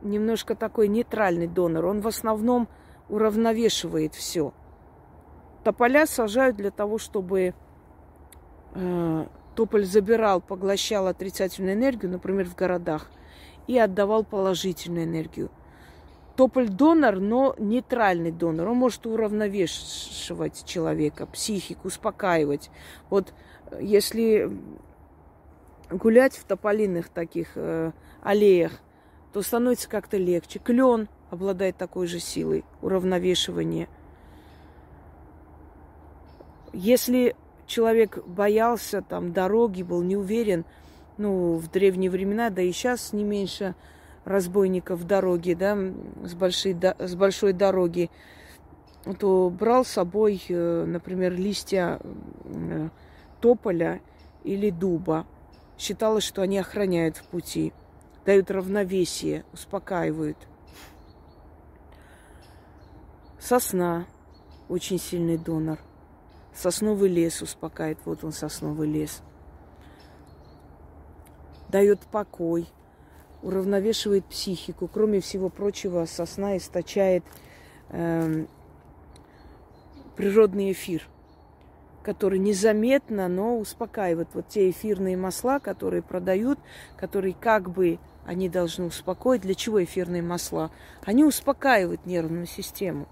немножко 0.00 0.54
такой 0.54 0.86
нейтральный 0.86 1.48
донор. 1.48 1.86
Он 1.86 2.00
в 2.02 2.06
основном 2.06 2.68
уравновешивает 3.08 4.14
все. 4.14 4.54
Тополя 5.64 6.06
сажают 6.06 6.56
для 6.56 6.70
того, 6.70 6.98
чтобы 6.98 7.52
э, 8.74 9.26
тополь 9.56 9.84
забирал, 9.84 10.40
поглощал 10.40 11.08
отрицательную 11.08 11.74
энергию, 11.74 12.12
например, 12.12 12.46
в 12.46 12.54
городах, 12.54 13.10
и 13.66 13.76
отдавал 13.76 14.22
положительную 14.22 15.06
энергию– 15.06 15.50
Тополь 16.36 16.68
донор, 16.68 17.20
но 17.20 17.54
нейтральный 17.58 18.32
донор. 18.32 18.68
Он 18.68 18.76
может 18.76 19.06
уравновешивать 19.06 20.64
человека, 20.64 21.26
психику, 21.26 21.88
успокаивать. 21.88 22.70
Вот 23.10 23.34
э, 23.70 23.80
если 23.82 24.50
гулять 25.90 26.34
в 26.34 26.44
тополиных 26.44 27.10
таких 27.10 27.52
э, 27.56 27.92
аллеях, 28.22 28.72
то 29.34 29.42
становится 29.42 29.90
как-то 29.90 30.16
легче. 30.16 30.58
Клен 30.58 31.08
обладает 31.30 31.76
такой 31.76 32.06
же 32.06 32.18
силой 32.18 32.64
уравновешивания. 32.80 33.88
Если 36.72 37.36
человек 37.66 38.24
боялся 38.26 39.02
там 39.02 39.34
дороги, 39.34 39.82
был 39.82 40.02
не 40.02 40.16
уверен, 40.16 40.64
ну, 41.18 41.56
в 41.56 41.70
древние 41.70 42.10
времена, 42.10 42.48
да 42.48 42.62
и 42.62 42.72
сейчас 42.72 43.12
не 43.12 43.22
меньше– 43.22 43.74
разбойников 44.24 45.06
дороги, 45.06 45.54
да, 45.54 45.76
с 46.22 46.34
большой, 46.34 46.76
с 46.98 47.14
большой 47.14 47.52
дороги, 47.52 48.10
то 49.18 49.50
брал 49.50 49.84
с 49.84 49.88
собой, 49.88 50.42
э, 50.48 50.84
например, 50.86 51.32
листья 51.32 51.98
э, 52.44 52.88
тополя 53.40 54.00
или 54.44 54.70
дуба. 54.70 55.26
Считалось, 55.76 56.24
что 56.24 56.42
они 56.42 56.58
охраняют 56.58 57.16
в 57.16 57.24
пути, 57.24 57.72
дают 58.24 58.50
равновесие, 58.50 59.44
успокаивают. 59.52 60.38
Сосна 63.40 64.06
очень 64.68 65.00
сильный 65.00 65.36
донор. 65.36 65.78
Сосновый 66.54 67.08
лес 67.08 67.42
успокаивает. 67.42 67.98
Вот 68.04 68.22
он, 68.22 68.30
сосновый 68.30 68.88
лес. 68.88 69.22
Дает 71.68 72.00
покой– 72.02 72.68
уравновешивает 73.42 74.24
психику. 74.24 74.88
Кроме 74.88 75.20
всего 75.20 75.48
прочего, 75.48 76.04
сосна 76.06 76.56
источает 76.56 77.24
э, 77.90 78.46
природный 80.16 80.72
эфир, 80.72 81.08
который 82.02 82.38
незаметно, 82.38 83.28
но 83.28 83.58
успокаивает. 83.58 84.28
Вот 84.34 84.48
те 84.48 84.70
эфирные 84.70 85.16
масла, 85.16 85.58
которые 85.58 86.02
продают, 86.02 86.58
которые 86.96 87.34
как 87.34 87.70
бы 87.70 87.98
они 88.24 88.48
должны 88.48 88.86
успокоить. 88.86 89.42
Для 89.42 89.54
чего 89.54 89.82
эфирные 89.82 90.22
масла? 90.22 90.70
Они 91.04 91.24
успокаивают 91.24 92.06
нервную 92.06 92.46
систему. 92.46 93.08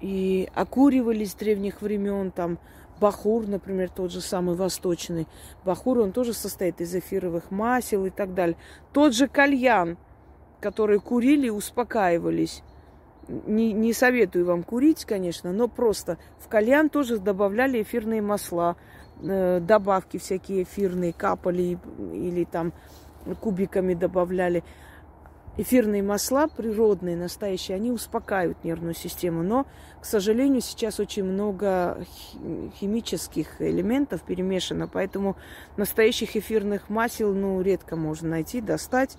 И 0.00 0.48
окуривались 0.54 1.32
с 1.32 1.34
древних 1.34 1.82
времен, 1.82 2.30
там 2.30 2.58
Бахур, 3.00 3.46
например, 3.46 3.88
тот 3.88 4.12
же 4.12 4.20
самый 4.20 4.54
восточный. 4.54 5.26
Бахур, 5.64 6.00
он 6.00 6.12
тоже 6.12 6.34
состоит 6.34 6.80
из 6.80 6.94
эфировых 6.94 7.50
масел 7.50 8.04
и 8.04 8.10
так 8.10 8.34
далее. 8.34 8.56
Тот 8.92 9.14
же 9.14 9.26
кальян, 9.26 9.96
который 10.60 11.00
курили 11.00 11.46
и 11.46 11.50
успокаивались. 11.50 12.62
Не, 13.28 13.72
не 13.72 13.92
советую 13.92 14.44
вам 14.44 14.62
курить, 14.62 15.04
конечно, 15.04 15.52
но 15.52 15.68
просто 15.68 16.18
в 16.38 16.48
кальян 16.48 16.90
тоже 16.90 17.18
добавляли 17.18 17.82
эфирные 17.82 18.20
масла, 18.20 18.76
э, 19.22 19.60
добавки 19.60 20.18
всякие 20.18 20.64
эфирные, 20.64 21.12
капали 21.12 21.78
или 22.12 22.44
там 22.44 22.72
кубиками 23.40 23.94
добавляли 23.94 24.64
эфирные 25.56 26.02
масла 26.02 26.46
природные, 26.48 27.16
настоящие, 27.16 27.76
они 27.76 27.90
успокаивают 27.90 28.64
нервную 28.64 28.94
систему. 28.94 29.42
Но, 29.42 29.66
к 30.00 30.04
сожалению, 30.04 30.60
сейчас 30.60 31.00
очень 31.00 31.24
много 31.24 32.04
химических 32.78 33.60
элементов 33.60 34.22
перемешано, 34.22 34.88
поэтому 34.88 35.36
настоящих 35.76 36.36
эфирных 36.36 36.88
масел, 36.88 37.34
ну, 37.34 37.60
редко 37.60 37.96
можно 37.96 38.30
найти, 38.30 38.60
достать. 38.60 39.18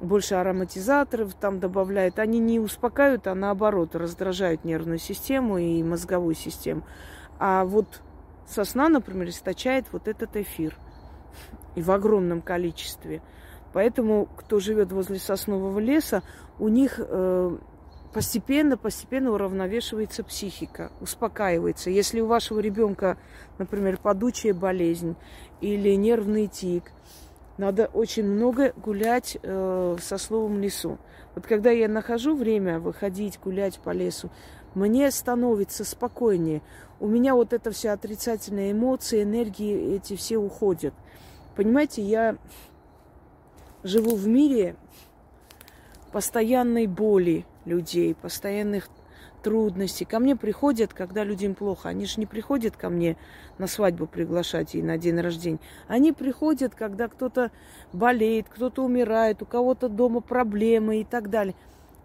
Больше 0.00 0.36
ароматизаторов 0.36 1.34
там 1.34 1.58
добавляют. 1.58 2.20
Они 2.20 2.38
не 2.38 2.60
успокаивают, 2.60 3.26
а 3.26 3.34
наоборот 3.34 3.96
раздражают 3.96 4.64
нервную 4.64 4.98
систему 4.98 5.58
и 5.58 5.82
мозговую 5.82 6.36
систему. 6.36 6.84
А 7.40 7.64
вот 7.64 8.00
сосна, 8.46 8.88
например, 8.88 9.28
источает 9.28 9.86
вот 9.90 10.06
этот 10.06 10.36
эфир. 10.36 10.76
И 11.74 11.82
в 11.82 11.90
огромном 11.90 12.42
количестве. 12.42 13.22
Поэтому, 13.72 14.28
кто 14.36 14.60
живет 14.60 14.92
возле 14.92 15.18
соснового 15.18 15.78
леса, 15.78 16.22
у 16.58 16.68
них 16.68 17.00
постепенно-постепенно 18.12 19.28
э, 19.28 19.30
уравновешивается 19.32 20.24
психика, 20.24 20.90
успокаивается. 21.00 21.90
Если 21.90 22.20
у 22.20 22.26
вашего 22.26 22.60
ребенка, 22.60 23.18
например, 23.58 23.98
падучая 23.98 24.54
болезнь 24.54 25.16
или 25.60 25.94
нервный 25.94 26.46
тик, 26.46 26.92
надо 27.58 27.86
очень 27.86 28.24
много 28.24 28.72
гулять 28.76 29.36
э, 29.42 29.96
в 29.98 30.02
сосновом 30.02 30.60
лесу. 30.60 30.98
Вот 31.34 31.46
когда 31.46 31.70
я 31.70 31.88
нахожу 31.88 32.36
время 32.36 32.78
выходить, 32.78 33.38
гулять 33.40 33.80
по 33.80 33.90
лесу, 33.90 34.30
мне 34.74 35.10
становится 35.10 35.84
спокойнее. 35.84 36.62
У 37.00 37.08
меня 37.08 37.34
вот 37.34 37.52
это 37.52 37.70
все 37.70 37.90
отрицательные 37.90 38.72
эмоции, 38.72 39.22
энергии 39.22 39.96
эти 39.96 40.14
все 40.14 40.36
уходят. 40.36 40.94
Понимаете, 41.56 42.02
я 42.02 42.36
живу 43.82 44.16
в 44.16 44.26
мире 44.26 44.76
постоянной 46.12 46.86
боли 46.86 47.44
людей, 47.64 48.14
постоянных 48.14 48.88
трудностей. 49.42 50.04
Ко 50.04 50.18
мне 50.18 50.36
приходят, 50.36 50.92
когда 50.92 51.24
людям 51.24 51.54
плохо. 51.54 51.88
Они 51.88 52.06
же 52.06 52.14
не 52.18 52.26
приходят 52.26 52.76
ко 52.76 52.88
мне 52.88 53.16
на 53.58 53.66
свадьбу 53.66 54.06
приглашать 54.06 54.74
и 54.74 54.82
на 54.82 54.98
день 54.98 55.20
рождения. 55.20 55.60
Они 55.86 56.12
приходят, 56.12 56.74
когда 56.74 57.08
кто-то 57.08 57.50
болеет, 57.92 58.46
кто-то 58.48 58.84
умирает, 58.84 59.42
у 59.42 59.46
кого-то 59.46 59.88
дома 59.88 60.20
проблемы 60.20 61.00
и 61.00 61.04
так 61.04 61.30
далее. 61.30 61.54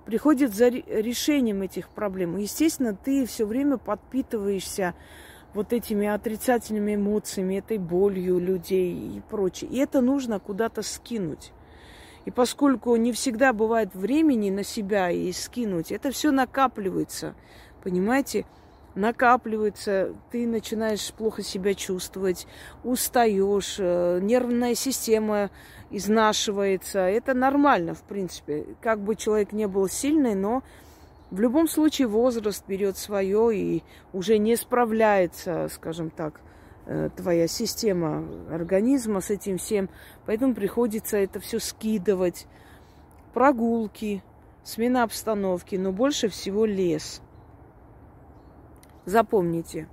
Приходят 0.05 0.53
за 0.53 0.67
решением 0.69 1.61
этих 1.61 1.89
проблем. 1.89 2.37
Естественно, 2.37 2.95
ты 2.95 3.25
все 3.25 3.45
время 3.45 3.77
подпитываешься 3.77 4.93
вот 5.53 5.71
этими 5.71 6.07
отрицательными 6.07 6.95
эмоциями, 6.95 7.55
этой 7.55 7.77
болью 7.77 8.39
людей 8.39 9.17
и 9.17 9.21
прочее. 9.21 9.69
И 9.69 9.77
это 9.77 10.01
нужно 10.01 10.39
куда-то 10.39 10.81
скинуть. 10.81 11.51
И 12.25 12.31
поскольку 12.31 12.95
не 12.95 13.11
всегда 13.11 13.53
бывает 13.53 13.93
времени 13.93 14.49
на 14.49 14.63
себя 14.63 15.11
и 15.11 15.31
скинуть, 15.31 15.91
это 15.91 16.11
все 16.11 16.31
накапливается. 16.31 17.35
Понимаете? 17.83 18.45
накапливается, 18.95 20.13
ты 20.31 20.47
начинаешь 20.47 21.11
плохо 21.13 21.41
себя 21.41 21.73
чувствовать, 21.73 22.47
устаешь, 22.83 23.77
э, 23.79 24.19
нервная 24.21 24.75
система 24.75 25.49
изнашивается. 25.89 26.99
Это 26.99 27.33
нормально, 27.33 27.93
в 27.93 28.03
принципе. 28.03 28.65
Как 28.81 28.99
бы 28.99 29.15
человек 29.15 29.51
не 29.51 29.67
был 29.67 29.87
сильный, 29.87 30.35
но 30.35 30.63
В 31.31 31.39
любом 31.39 31.67
случае 31.67 32.07
возраст 32.07 32.63
берет 32.67 32.95
свое 32.95 33.57
и 33.57 33.83
уже 34.13 34.37
не 34.37 34.55
справляется, 34.55 35.67
скажем 35.73 36.11
так, 36.11 36.39
твоя 37.15 37.47
система 37.47 38.27
организма 38.49 39.21
с 39.21 39.29
этим 39.29 39.57
всем. 39.57 39.89
Поэтому 40.25 40.53
приходится 40.53 41.17
это 41.17 41.39
все 41.39 41.59
скидывать. 41.59 42.47
Прогулки, 43.33 44.23
смена 44.63 45.03
обстановки, 45.03 45.75
но 45.75 45.91
больше 45.91 46.27
всего 46.29 46.65
лес. 46.65 47.21
Запомните, 49.05 49.87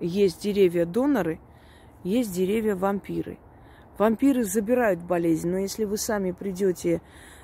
есть 0.00 0.42
деревья-доноры, 0.42 1.38
есть 2.02 2.32
деревья-вампиры. 2.32 3.38
Вампиры 3.98 4.44
забирают 4.44 5.02
болезнь, 5.02 5.48
но 5.48 5.58
если 5.58 5.84
вы 5.84 5.96
сами 5.96 6.32
придете, 6.32 7.02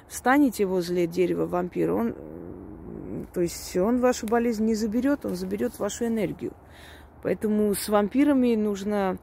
встанете 0.09 0.65
возле 0.65 1.07
дерева 1.07 1.47
вампира, 1.47 1.93
он 1.93 2.17
то 3.33 3.43
есть 3.43 3.77
он 3.77 4.01
вашу 4.01 4.27
болезнь 4.27 4.65
не 4.65 4.75
заберет, 4.75 5.27
он 5.27 5.37
заберет 5.37 5.79
вашу 5.79 6.07
энергию. 6.07 6.53
Поэтому 7.23 7.75
с 7.75 7.89
вампирами 7.89 8.55
нужно 8.55 9.19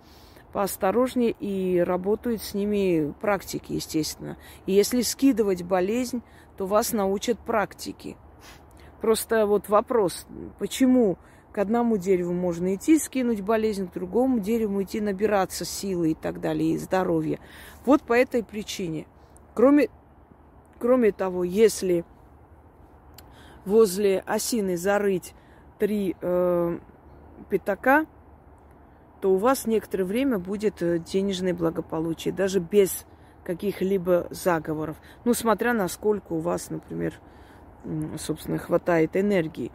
поосторожнее 0.53 1.31
и 1.31 1.79
работают 1.79 2.41
с 2.41 2.53
ними 2.53 3.13
практики, 3.19 3.73
естественно. 3.73 4.37
И 4.65 4.71
если 4.71 5.01
скидывать 5.01 5.63
болезнь, 5.63 6.21
то 6.57 6.65
вас 6.65 6.93
научат 6.93 7.37
практики. 7.39 8.15
Просто 9.01 9.45
вот 9.45 9.69
вопрос, 9.69 10.25
почему 10.57 11.17
к 11.51 11.57
одному 11.57 11.97
дереву 11.97 12.33
можно 12.33 12.75
идти, 12.75 12.99
скинуть 12.99 13.41
болезнь, 13.41 13.87
к 13.87 13.93
другому 13.93 14.39
дереву 14.39 14.83
идти, 14.83 14.99
набираться 14.99 15.63
силы 15.63 16.11
и 16.11 16.13
так 16.13 16.41
далее, 16.41 16.73
и 16.73 16.77
здоровья. 16.77 17.39
Вот 17.85 18.01
по 18.01 18.13
этой 18.13 18.43
причине. 18.43 19.07
Кроме, 19.53 19.89
кроме 20.79 21.11
того, 21.11 21.43
если 21.43 22.03
возле 23.65 24.19
осины 24.25 24.75
зарыть 24.75 25.33
три 25.79 26.15
э, 26.21 26.79
пятака, 27.49 28.05
то 29.21 29.33
у 29.33 29.37
вас 29.37 29.65
некоторое 29.65 30.03
время 30.03 30.39
будет 30.39 30.81
э, 30.81 30.99
денежное 30.99 31.53
благополучие, 31.53 32.33
даже 32.33 32.59
без 32.59 33.05
каких-либо 33.43 34.27
заговоров. 34.29 34.97
Ну, 35.23 35.33
смотря 35.33 35.73
на 35.73 35.87
сколько 35.87 36.33
у 36.33 36.39
вас, 36.39 36.69
например, 36.69 37.13
собственно, 38.17 38.57
хватает 38.57 39.15
энергии. 39.15 39.71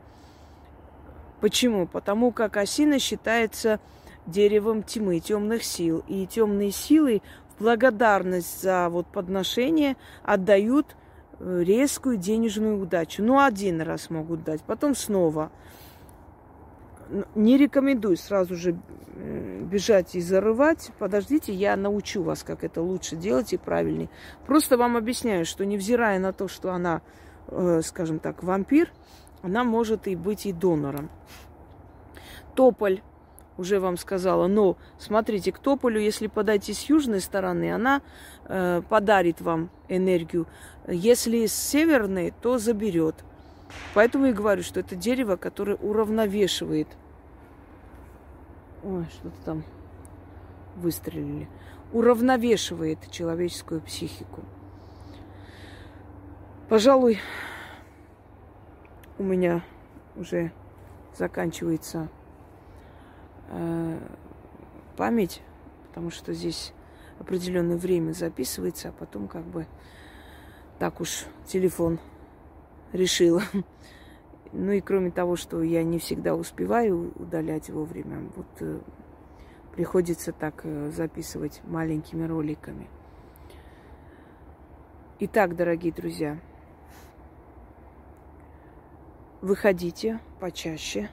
Почему? 1.40 1.86
Потому 1.86 2.32
как 2.32 2.56
осина 2.56 2.98
считается 2.98 3.78
деревом 4.26 4.82
тьмы, 4.82 5.20
темных 5.20 5.62
сил. 5.62 6.04
И 6.08 6.26
темные 6.26 6.72
силы 6.72 7.22
в 7.56 7.62
благодарность 7.62 8.60
за 8.60 8.88
вот 8.88 9.06
подношение 9.06 9.96
отдают 10.24 10.96
Э, 11.40 11.62
резкую 11.64 12.18
денежную 12.18 12.80
удачу. 12.80 13.22
Ну, 13.22 13.42
один 13.42 13.80
раз 13.80 14.10
могут 14.10 14.44
дать, 14.44 14.60
потом 14.62 14.94
снова. 14.94 15.50
Не 17.34 17.56
рекомендую 17.56 18.16
сразу 18.16 18.54
же 18.54 18.78
э, 19.16 19.62
бежать 19.64 20.14
и 20.14 20.20
зарывать. 20.20 20.90
Подождите, 20.98 21.52
я 21.52 21.76
научу 21.76 22.22
вас, 22.22 22.42
как 22.44 22.62
это 22.62 22.82
лучше 22.82 23.16
делать 23.16 23.52
и 23.52 23.56
правильнее. 23.56 24.08
Просто 24.46 24.76
вам 24.76 24.96
объясняю, 24.96 25.44
что 25.44 25.66
невзирая 25.66 26.18
на 26.18 26.32
то, 26.32 26.46
что 26.46 26.72
она, 26.72 27.02
э, 27.48 27.80
скажем 27.82 28.20
так, 28.20 28.42
вампир, 28.42 28.92
она 29.42 29.64
может 29.64 30.06
и 30.06 30.14
быть 30.14 30.46
и 30.46 30.52
донором. 30.52 31.10
Тополь 32.54 33.02
уже 33.60 33.78
вам 33.78 33.96
сказала. 33.96 34.46
Но 34.46 34.76
смотрите, 34.98 35.52
к 35.52 35.58
тополю, 35.58 36.00
если 36.00 36.26
подойти 36.26 36.72
с 36.72 36.88
южной 36.88 37.20
стороны, 37.20 37.72
она 37.72 38.02
э, 38.46 38.82
подарит 38.88 39.40
вам 39.40 39.70
энергию. 39.88 40.46
Если 40.88 41.46
с 41.46 41.52
северной, 41.52 42.32
то 42.42 42.58
заберет. 42.58 43.24
Поэтому 43.94 44.26
и 44.26 44.32
говорю, 44.32 44.62
что 44.62 44.80
это 44.80 44.96
дерево, 44.96 45.36
которое 45.36 45.76
уравновешивает. 45.76 46.88
Ой, 48.82 49.06
что-то 49.10 49.36
там 49.44 49.64
выстрелили. 50.76 51.48
Уравновешивает 51.92 53.10
человеческую 53.10 53.80
психику. 53.80 54.42
Пожалуй, 56.68 57.18
у 59.18 59.22
меня 59.24 59.62
уже 60.16 60.52
заканчивается 61.16 62.08
Э, 63.50 63.98
память, 64.96 65.42
потому 65.88 66.10
что 66.10 66.32
здесь 66.32 66.72
определенное 67.18 67.76
время 67.76 68.12
записывается, 68.12 68.90
а 68.90 68.92
потом 68.92 69.26
как 69.26 69.44
бы 69.44 69.66
так 70.78 71.00
уж 71.00 71.24
телефон 71.46 71.98
решила. 72.92 73.42
Ну 74.52 74.72
и 74.72 74.80
кроме 74.80 75.12
того, 75.12 75.36
что 75.36 75.62
я 75.62 75.84
не 75.84 76.00
всегда 76.00 76.34
успеваю 76.34 77.12
удалять 77.14 77.70
вовремя, 77.70 78.28
вот 78.34 78.48
э, 78.58 78.80
приходится 79.72 80.32
так 80.32 80.62
э, 80.64 80.90
записывать 80.90 81.62
маленькими 81.62 82.24
роликами. 82.26 82.88
Итак, 85.20 85.54
дорогие 85.54 85.92
друзья, 85.92 86.40
выходите 89.40 90.18
почаще, 90.40 91.10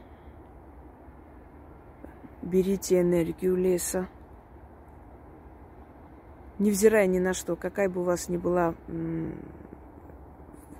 берите 2.41 3.01
энергию 3.01 3.55
леса. 3.55 4.07
Невзирая 6.57 7.05
ни 7.05 7.19
на 7.19 7.33
что, 7.33 7.55
какая 7.55 7.87
бы 7.87 8.01
у 8.01 8.03
вас 8.03 8.29
ни 8.29 8.37
была, 8.37 8.73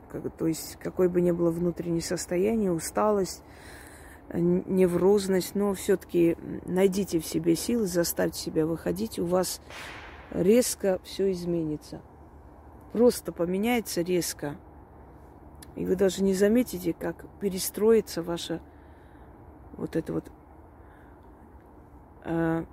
как, 0.10 0.32
то 0.36 0.48
есть 0.48 0.78
какой 0.78 1.10
бы 1.10 1.22
ни 1.22 1.32
было 1.32 1.52
внутреннее 1.52 2.02
состояние, 2.02 2.72
усталость, 2.72 3.44
неврозность, 4.34 5.56
но 5.56 5.74
все-таки 5.74 6.38
найдите 6.66 7.20
в 7.20 7.26
себе 7.26 7.56
силы, 7.56 7.88
заставьте 7.88 8.40
себя 8.40 8.66
выходить, 8.66 9.20
у 9.20 9.26
вас 9.26 9.62
резко 10.32 11.00
все 11.04 11.32
изменится. 11.32 12.02
Просто 12.92 13.32
поменяется 13.32 14.02
резко. 14.02 14.58
И 15.76 15.86
вы 15.86 15.96
даже 15.96 16.24
не 16.24 16.34
заметите, 16.34 16.94
как 16.94 17.26
перестроится 17.40 18.24
ваше 18.24 18.62
вот 19.74 19.96
это 19.96 20.14
вот 20.14 20.32
э, 22.26 22.66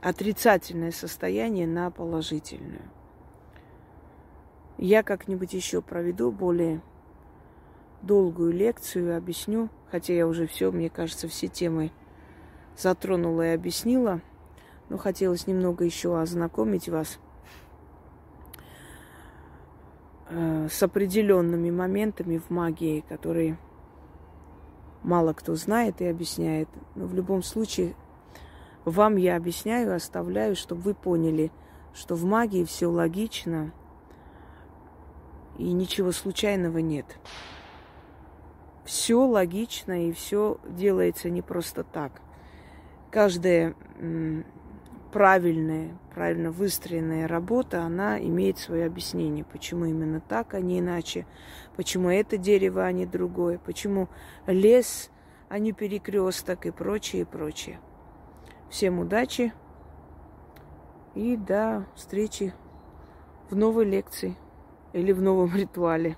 отрицательное 0.00 0.90
состояние 0.90 1.66
на 1.66 1.90
положительное. 1.90 2.90
Я 4.78 5.02
как-нибудь 5.02 5.52
еще 5.54 5.82
проведу 5.82 6.30
более 6.30 6.80
долгую 8.02 8.52
лекцию, 8.52 9.16
объясню, 9.16 9.70
хотя 9.90 10.14
я 10.14 10.26
уже 10.26 10.46
все, 10.46 10.70
мне 10.70 10.88
кажется, 10.88 11.26
все 11.26 11.48
темы 11.48 11.90
затронула 12.76 13.46
и 13.48 13.54
объяснила, 13.54 14.20
но 14.88 14.96
хотелось 14.96 15.48
немного 15.48 15.84
еще 15.84 16.20
ознакомить 16.20 16.88
вас 16.88 17.18
э, 20.30 20.68
с 20.70 20.80
определенными 20.80 21.72
моментами 21.72 22.38
в 22.38 22.48
магии, 22.50 23.04
которые 23.08 23.58
мало 25.02 25.32
кто 25.32 25.56
знает 25.56 26.00
и 26.00 26.06
объясняет. 26.06 26.68
Но 26.94 27.06
в 27.06 27.14
любом 27.14 27.42
случае 27.42 27.96
вам 28.84 29.16
я 29.16 29.34
объясняю, 29.34 29.92
оставляю, 29.92 30.54
чтобы 30.54 30.82
вы 30.82 30.94
поняли, 30.94 31.50
что 31.92 32.14
в 32.14 32.24
магии 32.24 32.62
все 32.62 32.86
логично 32.86 33.72
и 35.58 35.72
ничего 35.72 36.12
случайного 36.12 36.78
нет. 36.78 37.18
Все 38.84 39.22
логично 39.26 40.08
и 40.08 40.12
все 40.12 40.58
делается 40.64 41.28
не 41.28 41.42
просто 41.42 41.84
так. 41.84 42.22
Каждая 43.10 43.74
правильная, 45.12 45.98
правильно 46.14 46.50
выстроенная 46.50 47.28
работа, 47.28 47.82
она 47.82 48.18
имеет 48.18 48.58
свое 48.58 48.86
объяснение, 48.86 49.44
почему 49.44 49.86
именно 49.86 50.20
так, 50.20 50.54
а 50.54 50.60
не 50.60 50.78
иначе, 50.78 51.26
почему 51.76 52.08
это 52.08 52.36
дерево, 52.36 52.84
а 52.84 52.92
не 52.92 53.06
другое, 53.06 53.58
почему 53.58 54.08
лес, 54.46 55.10
а 55.48 55.58
не 55.58 55.72
перекресток 55.72 56.66
и 56.66 56.70
прочее, 56.70 57.22
и 57.22 57.24
прочее. 57.24 57.80
Всем 58.70 58.98
удачи 58.98 59.52
и 61.14 61.36
до 61.36 61.86
встречи 61.94 62.52
в 63.50 63.56
новой 63.56 63.86
лекции 63.86 64.36
или 64.92 65.12
в 65.12 65.22
новом 65.22 65.54
ритуале. 65.56 66.16